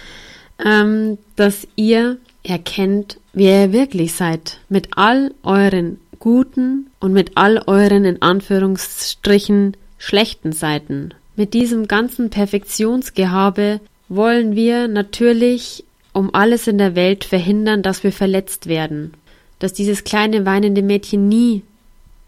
ähm, 0.63 1.17
dass 1.35 1.67
ihr 1.75 2.17
erkennt, 2.43 3.19
wer 3.33 3.65
ihr 3.65 3.73
wirklich 3.73 4.13
seid. 4.13 4.59
Mit 4.69 4.89
all 4.97 5.33
euren 5.43 5.99
guten 6.19 6.89
und 6.99 7.13
mit 7.13 7.31
all 7.35 7.61
euren 7.67 8.05
in 8.05 8.21
Anführungsstrichen 8.21 9.75
schlechten 9.97 10.53
Seiten. 10.53 11.13
Mit 11.35 11.53
diesem 11.53 11.87
ganzen 11.87 12.29
Perfektionsgehabe 12.29 13.79
wollen 14.07 14.55
wir 14.55 14.87
natürlich 14.87 15.85
um 16.13 16.33
alles 16.33 16.67
in 16.67 16.77
der 16.77 16.95
Welt 16.95 17.23
verhindern, 17.23 17.81
dass 17.81 18.03
wir 18.03 18.11
verletzt 18.11 18.67
werden. 18.67 19.13
Dass 19.59 19.73
dieses 19.73 20.03
kleine 20.03 20.45
weinende 20.45 20.81
Mädchen 20.81 21.29
nie 21.29 21.63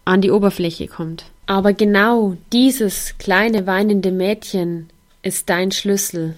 an 0.04 0.20
die 0.20 0.30
Oberfläche 0.30 0.86
kommt. 0.86 1.24
Aber 1.46 1.72
genau 1.72 2.36
dieses 2.52 3.18
kleine 3.18 3.66
weinende 3.66 4.12
Mädchen 4.12 4.88
ist 5.22 5.48
dein 5.48 5.72
Schlüssel. 5.72 6.34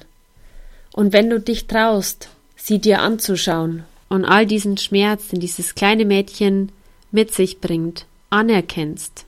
Und 0.93 1.13
wenn 1.13 1.31
du 1.31 1.41
dich 1.41 1.67
traust, 1.67 2.29
sie 2.57 2.79
dir 2.79 3.01
anzuschauen 3.01 3.85
und 4.09 4.25
all 4.25 4.47
diesen 4.47 4.77
Schmerz, 4.77 5.29
den 5.29 5.41
dieses 5.41 5.75
kleine 5.75 6.05
Mädchen 6.05 6.73
mit 7.11 7.35
sich 7.35 7.61
bringt, 7.61 8.07
anerkennst, 8.31 9.27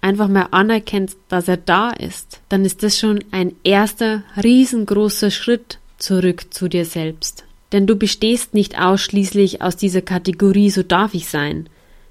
einfach 0.00 0.28
mal 0.28 0.48
anerkennst, 0.50 1.18
dass 1.28 1.48
er 1.48 1.56
da 1.56 1.90
ist, 1.90 2.40
dann 2.48 2.64
ist 2.64 2.82
das 2.82 2.98
schon 2.98 3.24
ein 3.30 3.54
erster 3.64 4.22
riesengroßer 4.42 5.30
Schritt 5.30 5.78
zurück 5.98 6.54
zu 6.54 6.68
dir 6.68 6.84
selbst. 6.84 7.44
Denn 7.72 7.86
du 7.86 7.96
bestehst 7.96 8.54
nicht 8.54 8.80
ausschließlich 8.80 9.60
aus 9.60 9.76
dieser 9.76 10.02
Kategorie, 10.02 10.70
so 10.70 10.82
darf 10.82 11.14
ich 11.14 11.28
sein. 11.28 11.68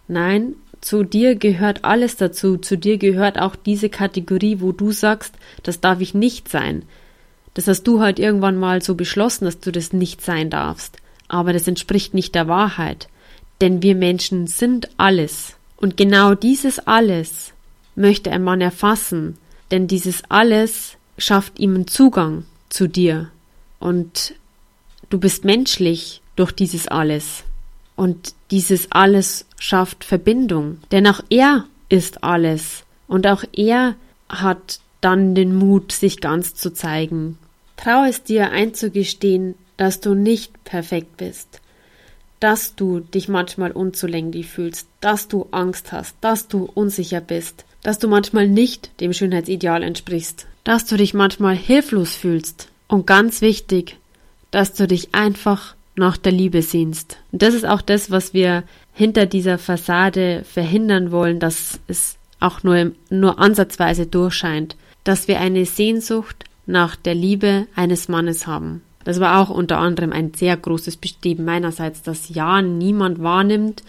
Nein, 0.07 0.53
zu 0.81 1.03
dir 1.03 1.35
gehört 1.35 1.83
alles 1.83 2.15
dazu. 2.17 2.57
Zu 2.57 2.77
dir 2.77 2.97
gehört 2.97 3.39
auch 3.39 3.55
diese 3.55 3.89
Kategorie, 3.89 4.59
wo 4.59 4.71
du 4.71 4.91
sagst, 4.91 5.33
das 5.63 5.81
darf 5.81 6.01
ich 6.01 6.13
nicht 6.13 6.49
sein. 6.49 6.83
Das 7.53 7.67
hast 7.67 7.83
du 7.83 7.99
halt 7.99 8.19
irgendwann 8.19 8.57
mal 8.57 8.81
so 8.81 8.95
beschlossen, 8.95 9.45
dass 9.45 9.59
du 9.59 9.71
das 9.71 9.93
nicht 9.93 10.21
sein 10.21 10.49
darfst. 10.49 10.97
Aber 11.27 11.53
das 11.53 11.67
entspricht 11.67 12.13
nicht 12.13 12.35
der 12.35 12.47
Wahrheit. 12.47 13.07
Denn 13.61 13.81
wir 13.81 13.95
Menschen 13.95 14.47
sind 14.47 14.89
alles. 14.97 15.55
Und 15.75 15.97
genau 15.97 16.35
dieses 16.35 16.79
alles 16.79 17.53
möchte 17.95 18.31
ein 18.31 18.43
Mann 18.43 18.61
erfassen. 18.61 19.37
Denn 19.71 19.87
dieses 19.87 20.21
alles 20.29 20.97
schafft 21.17 21.59
ihm 21.59 21.75
einen 21.75 21.87
Zugang 21.87 22.45
zu 22.69 22.87
dir. 22.87 23.31
Und 23.79 24.35
du 25.09 25.19
bist 25.19 25.43
menschlich 25.43 26.21
durch 26.35 26.51
dieses 26.51 26.87
alles. 26.87 27.43
Und 27.95 28.35
dieses 28.51 28.91
alles 28.91 29.45
schafft 29.57 30.03
Verbindung. 30.03 30.79
Denn 30.91 31.07
auch 31.07 31.21
er 31.29 31.65
ist 31.89 32.23
alles. 32.23 32.83
Und 33.07 33.27
auch 33.27 33.43
er 33.53 33.95
hat 34.29 34.79
dann 35.01 35.35
den 35.35 35.55
Mut, 35.55 35.91
sich 35.91 36.19
ganz 36.21 36.55
zu 36.55 36.73
zeigen. 36.73 37.37
Trau 37.77 38.03
es 38.03 38.23
dir 38.23 38.51
einzugestehen, 38.51 39.55
dass 39.77 40.01
du 40.01 40.15
nicht 40.15 40.63
perfekt 40.63 41.17
bist, 41.17 41.61
dass 42.39 42.75
du 42.75 42.99
dich 42.99 43.29
manchmal 43.29 43.71
unzulänglich 43.71 44.47
fühlst, 44.47 44.87
dass 44.99 45.27
du 45.27 45.47
Angst 45.51 45.91
hast, 45.91 46.15
dass 46.21 46.47
du 46.47 46.69
unsicher 46.73 47.21
bist, 47.21 47.65
dass 47.83 47.99
du 47.99 48.07
manchmal 48.07 48.47
nicht 48.47 48.89
dem 48.99 49.13
Schönheitsideal 49.13 49.83
entsprichst, 49.83 50.47
dass 50.63 50.85
du 50.85 50.97
dich 50.97 51.13
manchmal 51.13 51.55
hilflos 51.55 52.15
fühlst 52.15 52.69
und 52.87 53.05
ganz 53.05 53.41
wichtig, 53.41 53.97
dass 54.51 54.73
du 54.73 54.87
dich 54.87 55.13
einfach 55.13 55.75
nach 55.97 56.17
der 56.17 56.31
Liebe 56.31 56.61
sehnst. 56.61 57.17
Und 57.31 57.41
das 57.41 57.53
ist 57.53 57.65
auch 57.65 57.81
das, 57.81 58.11
was 58.11 58.33
wir 58.33 58.63
hinter 58.93 59.25
dieser 59.25 59.57
Fassade 59.57 60.43
verhindern 60.43 61.11
wollen, 61.11 61.39
dass 61.39 61.79
es 61.87 62.17
auch 62.39 62.63
nur, 62.63 62.91
nur 63.09 63.39
ansatzweise 63.39 64.05
durchscheint, 64.05 64.75
dass 65.03 65.27
wir 65.27 65.39
eine 65.39 65.65
Sehnsucht 65.65 66.45
nach 66.65 66.95
der 66.95 67.15
Liebe 67.15 67.67
eines 67.75 68.09
Mannes 68.09 68.45
haben. 68.45 68.81
Das 69.03 69.19
war 69.19 69.41
auch 69.41 69.49
unter 69.49 69.77
anderem 69.77 70.11
ein 70.11 70.33
sehr 70.33 70.57
großes 70.57 70.97
Bestreben 70.97 71.45
meinerseits, 71.45 72.03
dass 72.03 72.29
ja 72.29 72.61
niemand 72.61 73.21
wahrnimmt, 73.23 73.83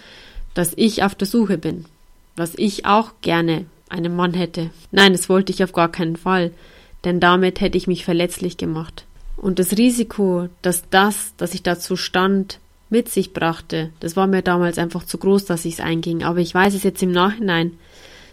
dass 0.55 0.73
ich 0.77 1.03
auf 1.03 1.14
der 1.14 1.27
Suche 1.27 1.59
bin, 1.59 1.87
dass 2.37 2.55
ich 2.55 2.87
auch 2.87 3.12
gerne 3.21 3.66
einen 3.88 4.14
Mann 4.14 4.35
hätte. 4.35 4.71
Nein, 4.92 5.12
das 5.12 5.29
wollte 5.29 5.53
ich 5.53 5.64
auf 5.64 5.73
gar 5.73 5.90
keinen 5.90 6.16
Fall, 6.16 6.53
denn 7.05 7.21
damit 7.21 7.61
hätte 7.61 7.77
ich 7.77 7.87
mich 7.87 8.05
verletzlich 8.05 8.57
gemacht. 8.57 9.07
Und 9.38 9.61
das 9.61 9.77
Risiko, 9.79 10.48
dass 10.62 10.83
das, 10.90 11.33
dass 11.37 11.55
ich 11.55 11.62
dazu 11.62 11.96
stand, 11.96 12.59
mit 12.90 13.09
sich 13.09 13.33
brachte, 13.33 13.90
das 14.01 14.16
war 14.16 14.27
mir 14.27 14.42
damals 14.42 14.79
einfach 14.79 15.05
zu 15.05 15.18
groß, 15.18 15.44
dass 15.44 15.64
ich 15.64 15.74
es 15.74 15.81
einging. 15.81 16.22
Aber 16.22 16.38
ich 16.38 16.55
weiß 16.55 16.74
es 16.74 16.83
jetzt 16.83 17.03
im 17.03 17.12
Nachhinein, 17.12 17.72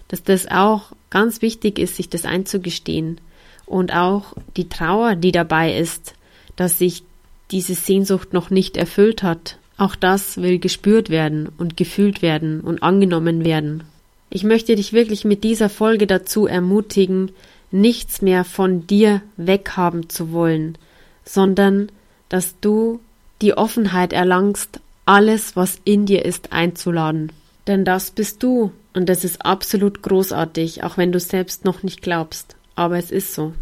dass 0.07 0.23
das 0.23 0.49
auch 0.49 0.93
ganz 1.09 1.41
wichtig 1.41 1.77
ist, 1.77 1.95
sich 1.95 2.09
das 2.09 2.25
einzugestehen. 2.25 3.19
Und 3.65 3.93
auch 3.93 4.33
die 4.57 4.69
Trauer, 4.69 5.15
die 5.15 5.31
dabei 5.31 5.77
ist, 5.77 6.15
dass 6.55 6.77
sich 6.77 7.03
diese 7.51 7.75
Sehnsucht 7.75 8.33
noch 8.33 8.49
nicht 8.49 8.77
erfüllt 8.77 9.23
hat. 9.23 9.57
Auch 9.77 9.95
das 9.95 10.37
will 10.37 10.57
gespürt 10.57 11.09
werden 11.09 11.49
und 11.57 11.77
gefühlt 11.77 12.21
werden 12.21 12.61
und 12.61 12.81
angenommen 12.81 13.43
werden. 13.43 13.83
Ich 14.29 14.43
möchte 14.43 14.75
dich 14.75 14.93
wirklich 14.93 15.25
mit 15.25 15.43
dieser 15.43 15.69
Folge 15.69 16.07
dazu 16.07 16.47
ermutigen, 16.47 17.31
nichts 17.71 18.21
mehr 18.21 18.43
von 18.43 18.87
dir 18.87 19.21
weghaben 19.37 20.09
zu 20.09 20.31
wollen, 20.31 20.77
sondern 21.25 21.91
dass 22.29 22.59
du 22.61 22.99
die 23.41 23.57
Offenheit 23.57 24.13
erlangst, 24.13 24.79
alles, 25.05 25.55
was 25.55 25.79
in 25.83 26.05
dir 26.05 26.25
ist, 26.25 26.51
einzuladen. 26.51 27.31
Denn 27.67 27.85
das 27.85 28.11
bist 28.11 28.41
du 28.43 28.71
und 28.93 29.09
das 29.09 29.23
ist 29.23 29.45
absolut 29.45 30.01
großartig, 30.01 30.83
auch 30.83 30.97
wenn 30.97 31.11
du 31.11 31.19
selbst 31.19 31.65
noch 31.65 31.83
nicht 31.83 32.01
glaubst. 32.01 32.55
Aber 32.75 32.97
es 32.97 33.11
ist 33.11 33.33
so. 33.33 33.53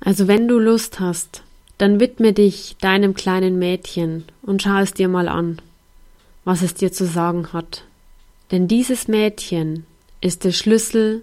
Also 0.00 0.28
wenn 0.28 0.48
du 0.48 0.58
Lust 0.58 1.00
hast, 1.00 1.42
dann 1.78 2.00
widme 2.00 2.32
dich 2.32 2.76
deinem 2.80 3.14
kleinen 3.14 3.58
Mädchen 3.58 4.24
und 4.42 4.62
schau 4.62 4.78
es 4.78 4.94
dir 4.94 5.08
mal 5.08 5.28
an, 5.28 5.60
was 6.44 6.62
es 6.62 6.74
dir 6.74 6.92
zu 6.92 7.06
sagen 7.06 7.52
hat. 7.52 7.84
Denn 8.50 8.68
dieses 8.68 9.08
Mädchen 9.08 9.84
ist 10.20 10.44
der 10.44 10.52
Schlüssel 10.52 11.22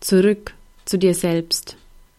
zurück 0.00 0.54
zu 0.84 0.98
dir 0.98 1.14
selbst. 1.14 1.76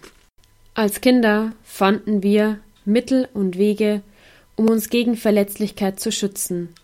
Als 0.75 1.01
Kinder 1.01 1.53
fanden 1.65 2.23
wir 2.23 2.59
Mittel 2.85 3.29
und 3.35 3.57
Wege, 3.57 4.03
um 4.57 4.69
uns 4.69 4.91
gegen 4.91 5.17
Verletzlichkeit 5.17 6.01
zu 6.01 6.11
schützen, 6.11 6.75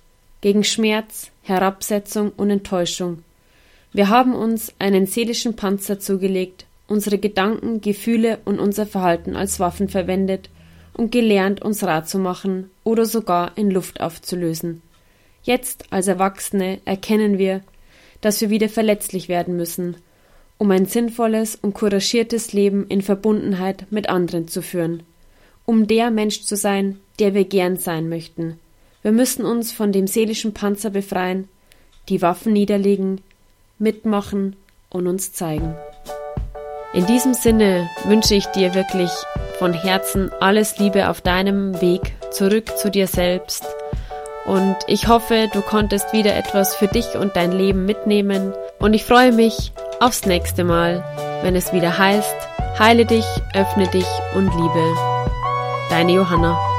gegen 0.40 0.64
Schmerz, 0.64 1.30
Herabsetzung 1.42 2.32
und 2.36 2.50
Enttäuschung. 2.50 3.22
Wir 3.96 4.10
haben 4.10 4.34
uns 4.34 4.74
einen 4.78 5.06
seelischen 5.06 5.56
Panzer 5.56 5.98
zugelegt, 5.98 6.66
unsere 6.86 7.16
Gedanken, 7.16 7.80
Gefühle 7.80 8.40
und 8.44 8.60
unser 8.60 8.84
Verhalten 8.84 9.34
als 9.34 9.58
Waffen 9.58 9.88
verwendet 9.88 10.50
und 10.92 11.12
gelernt, 11.12 11.62
uns 11.62 11.82
rat 11.82 12.06
zu 12.06 12.18
machen 12.18 12.68
oder 12.84 13.06
sogar 13.06 13.56
in 13.56 13.70
Luft 13.70 14.02
aufzulösen. 14.02 14.82
Jetzt 15.44 15.86
als 15.88 16.08
Erwachsene 16.08 16.80
erkennen 16.84 17.38
wir, 17.38 17.62
dass 18.20 18.42
wir 18.42 18.50
wieder 18.50 18.68
verletzlich 18.68 19.30
werden 19.30 19.56
müssen, 19.56 19.96
um 20.58 20.70
ein 20.70 20.84
sinnvolles 20.84 21.56
und 21.56 21.72
couragiertes 21.72 22.52
Leben 22.52 22.86
in 22.88 23.00
Verbundenheit 23.00 23.86
mit 23.90 24.10
anderen 24.10 24.46
zu 24.46 24.60
führen 24.60 25.04
um 25.66 25.88
der 25.88 26.10
Mensch 26.10 26.42
zu 26.42 26.56
sein, 26.56 27.00
der 27.18 27.34
wir 27.34 27.44
gern 27.44 27.76
sein 27.76 28.08
möchten. 28.08 28.58
Wir 29.02 29.12
müssen 29.12 29.44
uns 29.44 29.72
von 29.72 29.92
dem 29.92 30.06
seelischen 30.06 30.54
Panzer 30.54 30.90
befreien, 30.90 31.48
die 32.08 32.22
Waffen 32.22 32.52
niederlegen, 32.52 33.20
mitmachen 33.78 34.56
und 34.90 35.06
uns 35.06 35.32
zeigen. 35.32 35.74
In 36.94 37.06
diesem 37.06 37.34
Sinne 37.34 37.88
wünsche 38.04 38.34
ich 38.34 38.46
dir 38.46 38.74
wirklich 38.74 39.10
von 39.58 39.72
Herzen 39.72 40.30
alles 40.40 40.78
Liebe 40.78 41.08
auf 41.10 41.20
deinem 41.20 41.80
Weg 41.80 42.14
zurück 42.30 42.76
zu 42.78 42.90
dir 42.90 43.06
selbst. 43.06 43.64
Und 44.46 44.76
ich 44.86 45.08
hoffe, 45.08 45.48
du 45.52 45.60
konntest 45.60 46.12
wieder 46.12 46.36
etwas 46.36 46.76
für 46.76 46.86
dich 46.86 47.16
und 47.16 47.36
dein 47.36 47.52
Leben 47.52 47.84
mitnehmen. 47.84 48.52
Und 48.78 48.94
ich 48.94 49.04
freue 49.04 49.32
mich 49.32 49.72
aufs 50.00 50.24
nächste 50.24 50.64
Mal, 50.64 51.04
wenn 51.42 51.56
es 51.56 51.72
wieder 51.72 51.98
heißt, 51.98 52.36
heile 52.78 53.04
dich, 53.04 53.26
öffne 53.54 53.88
dich 53.88 54.06
und 54.34 54.54
liebe. 54.54 54.94
Deine 55.90 56.12
Johanna. 56.12 56.75